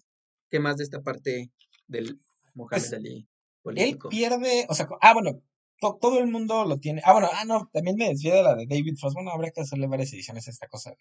[0.50, 1.52] ¿Qué más de esta parte
[1.88, 2.20] del
[2.54, 3.28] Mohamed pues Ali él
[3.62, 4.10] político?
[4.10, 5.42] pierde, o sea, ah, bueno,
[5.82, 7.02] to- todo el mundo lo tiene.
[7.06, 9.16] Ah, bueno, ah, no, también me desvié de la de David Frost.
[9.16, 10.94] Bueno, habría que hacerle varias ediciones a esta cosa.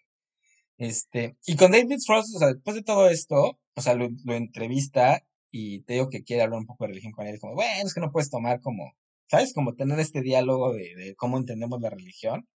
[0.78, 4.34] Este, y con David Frost, o sea, después de todo esto, o sea, lo, lo
[4.34, 7.86] entrevista y te digo que quiere hablar un poco de religión con él, como, bueno,
[7.86, 8.94] es que no puedes tomar como,
[9.33, 9.55] ¿sabes?
[9.55, 12.47] Como tener este diálogo de, de cómo entendemos la religión.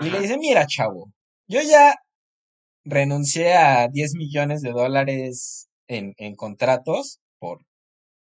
[0.00, 1.12] Y le dice, mira, chavo,
[1.46, 1.94] yo ya
[2.84, 7.66] renuncié a 10 millones de dólares en, en contratos por, o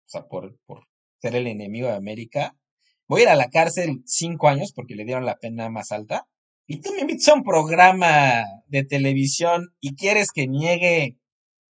[0.06, 0.84] sea, por, por
[1.20, 2.56] ser el enemigo de América.
[3.08, 6.28] Voy a ir a la cárcel cinco años porque le dieron la pena más alta.
[6.68, 11.18] Y tú me invitas a un programa de televisión y quieres que niegue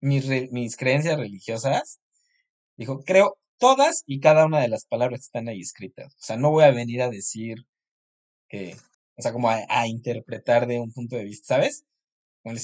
[0.01, 2.01] mis creencias religiosas.
[2.75, 6.13] Dijo, creo todas y cada una de las palabras están ahí escritas.
[6.15, 7.65] O sea, no voy a venir a decir
[8.49, 8.75] que,
[9.17, 11.85] o sea, como a, interpretar de un punto de vista, ¿sabes?
[12.43, 12.61] Como le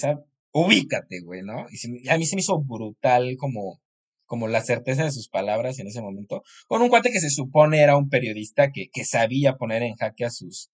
[0.54, 1.68] ubícate, güey, ¿no?
[1.72, 3.82] Y se me- a mí se me hizo brutal como,
[4.26, 7.82] como la certeza de sus palabras en ese momento, con un cuate que se supone
[7.82, 10.72] era un periodista que, que sabía poner en jaque a sus,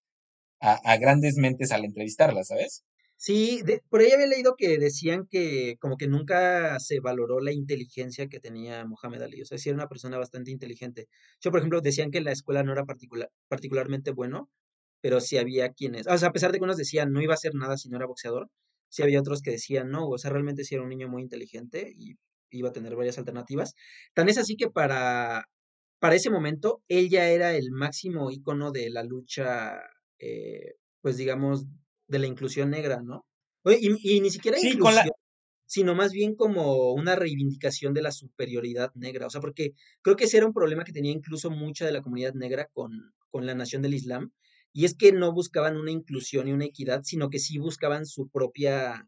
[0.62, 2.84] a, a grandes mentes al entrevistarla, ¿sabes?
[3.20, 7.52] Sí, de- por ahí había leído que decían que como que nunca se valoró la
[7.52, 9.42] inteligencia que tenía Mohamed Ali.
[9.42, 11.08] O sea, sí era una persona bastante inteligente.
[11.42, 14.52] Yo, por ejemplo, decían que la escuela no era particular, particularmente bueno,
[15.02, 17.36] pero sí había quienes, o sea, a pesar de que unos decían no iba a
[17.36, 18.50] hacer nada si no era boxeador,
[18.90, 21.94] sí había otros que decían no, o sea, realmente sí era un niño muy inteligente
[21.96, 22.16] y
[22.52, 23.74] iba a tener varias alternativas.
[24.14, 25.46] Tan es así que para,
[26.00, 29.80] para ese momento él ya era el máximo ícono de la lucha,
[30.20, 31.66] eh, pues digamos,
[32.08, 33.26] de la inclusión negra, ¿no?
[33.64, 35.16] Oye, y, y ni siquiera Sí, con la, inclusión,
[35.66, 39.28] sino más bien como una reivindicación de la superioridad negra.
[39.28, 42.02] O sea, porque creo que ese era un problema que tenía incluso mucha de la
[42.02, 44.32] comunidad negra con, con la nación del Islam,
[44.74, 48.30] y es que no buscaban una inclusión y una equidad, sino que sí buscaban su
[48.30, 49.08] propia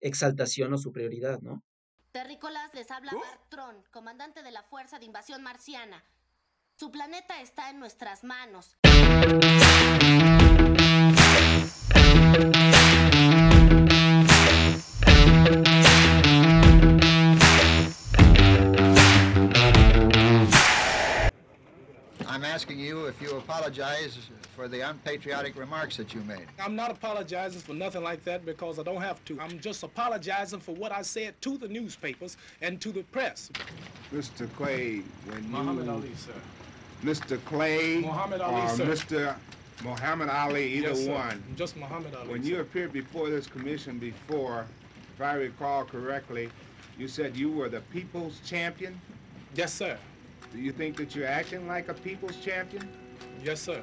[0.00, 1.64] exaltación o superioridad, ¿no?
[2.12, 6.04] Terrícolas les habla Bartron, comandante de la Fuerza de Invasión Marciana.
[6.76, 8.76] Su planeta está en nuestras manos.
[22.26, 24.18] I'm asking you if you apologize
[24.54, 26.46] for the unpatriotic remarks that you made.
[26.58, 29.38] I'm not apologizing for nothing like that because I don't have to.
[29.40, 33.50] I'm just apologizing for what I said to the newspapers and to the press.
[34.12, 34.50] Mr.
[34.54, 36.32] Clay, when Muhammad you, Ali, sir.
[37.04, 37.42] Mr.
[37.44, 38.86] Clay Muhammad Ali, or sir.
[38.86, 39.36] Mr.
[39.82, 41.12] Muhammad Ali, either Yes, sir.
[41.12, 42.28] one, Just Muhammad Ali.
[42.28, 42.48] when sir.
[42.48, 44.66] you appeared before this commission before,
[45.14, 46.48] if I recall correctly,
[46.98, 48.98] you said you were the people's champion.
[49.54, 49.98] Yes, sir.
[50.52, 52.88] Do you think that you're acting like a people's champion?
[53.44, 53.82] Yes, sir.